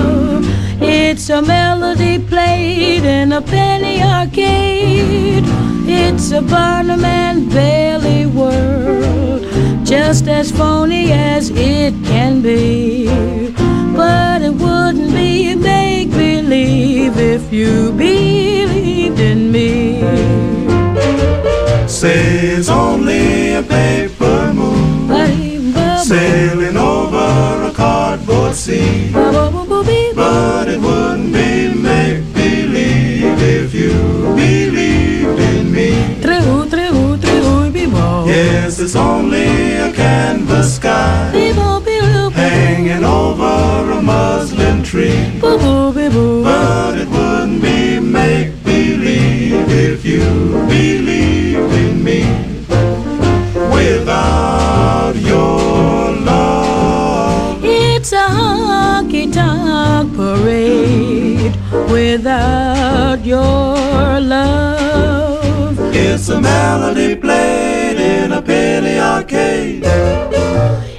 it's 1.17 1.31
a 1.31 1.41
melody 1.41 2.19
played 2.19 3.03
in 3.03 3.33
a 3.33 3.41
penny 3.41 4.03
arcade. 4.03 5.45
It's 5.89 6.31
a 6.31 6.43
Barnum 6.43 7.07
and 7.07 7.49
Bailey 7.49 8.27
world, 8.27 9.41
just 9.83 10.29
as 10.29 10.53
phony 10.53 11.13
as 11.13 11.49
it 11.49 11.95
can 12.05 12.43
be. 12.43 13.07
But 13.97 14.43
it 14.43 14.53
wouldn't 14.53 15.13
be 15.13 15.55
make 15.55 16.11
believe 16.11 17.17
if 17.17 17.51
you 17.51 17.93
believed 17.93 18.26
only 38.97 39.77
a 39.77 39.93
canvas 39.93 40.77
sky 40.77 41.31
hanging 42.33 43.05
over 43.05 43.93
a 43.93 44.03
muslin 44.03 44.83
tree. 44.83 45.39
But 45.41 46.99
it 46.99 47.09
wouldn't 47.09 47.63
be 47.63 47.99
make 48.01 48.63
believe 48.65 49.69
if 49.71 50.05
you 50.05 50.21
believed 50.69 51.73
in 51.85 52.05
me. 52.05 52.21
Without 53.73 55.15
your 55.17 56.13
love, 56.31 57.61
It's 57.65 58.13
a 58.13 58.27
honky 58.29 59.33
tonk 59.33 60.15
parade 60.17 61.55
without 61.91 63.25
your 63.25 63.41
love. 63.45 64.16
It's 66.17 66.31
a 66.31 66.41
melody 66.41 67.15
played 67.15 67.99
in 68.01 68.33
a 68.33 68.41
penny 68.41 68.99
arcade. 68.99 69.83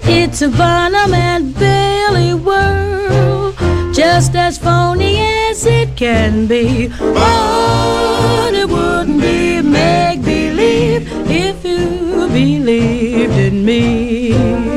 It's 0.04 0.44
a 0.44 0.50
Barnum 0.50 1.12
and 1.12 1.56
Bailey 1.56 2.36
world, 2.36 3.56
just 3.96 4.36
as 4.36 4.60
phony 4.60 5.18
as 5.50 5.66
it 5.66 5.98
can 5.98 6.46
be. 6.46 6.90
But 7.00 8.54
it 8.54 8.70
wouldn't 8.70 9.20
be 9.20 9.60
make 9.64 10.22
believe 10.22 11.12
if 11.28 11.66
you 11.66 12.28
believed 12.28 13.34
in 13.34 13.66
me. 13.66 14.68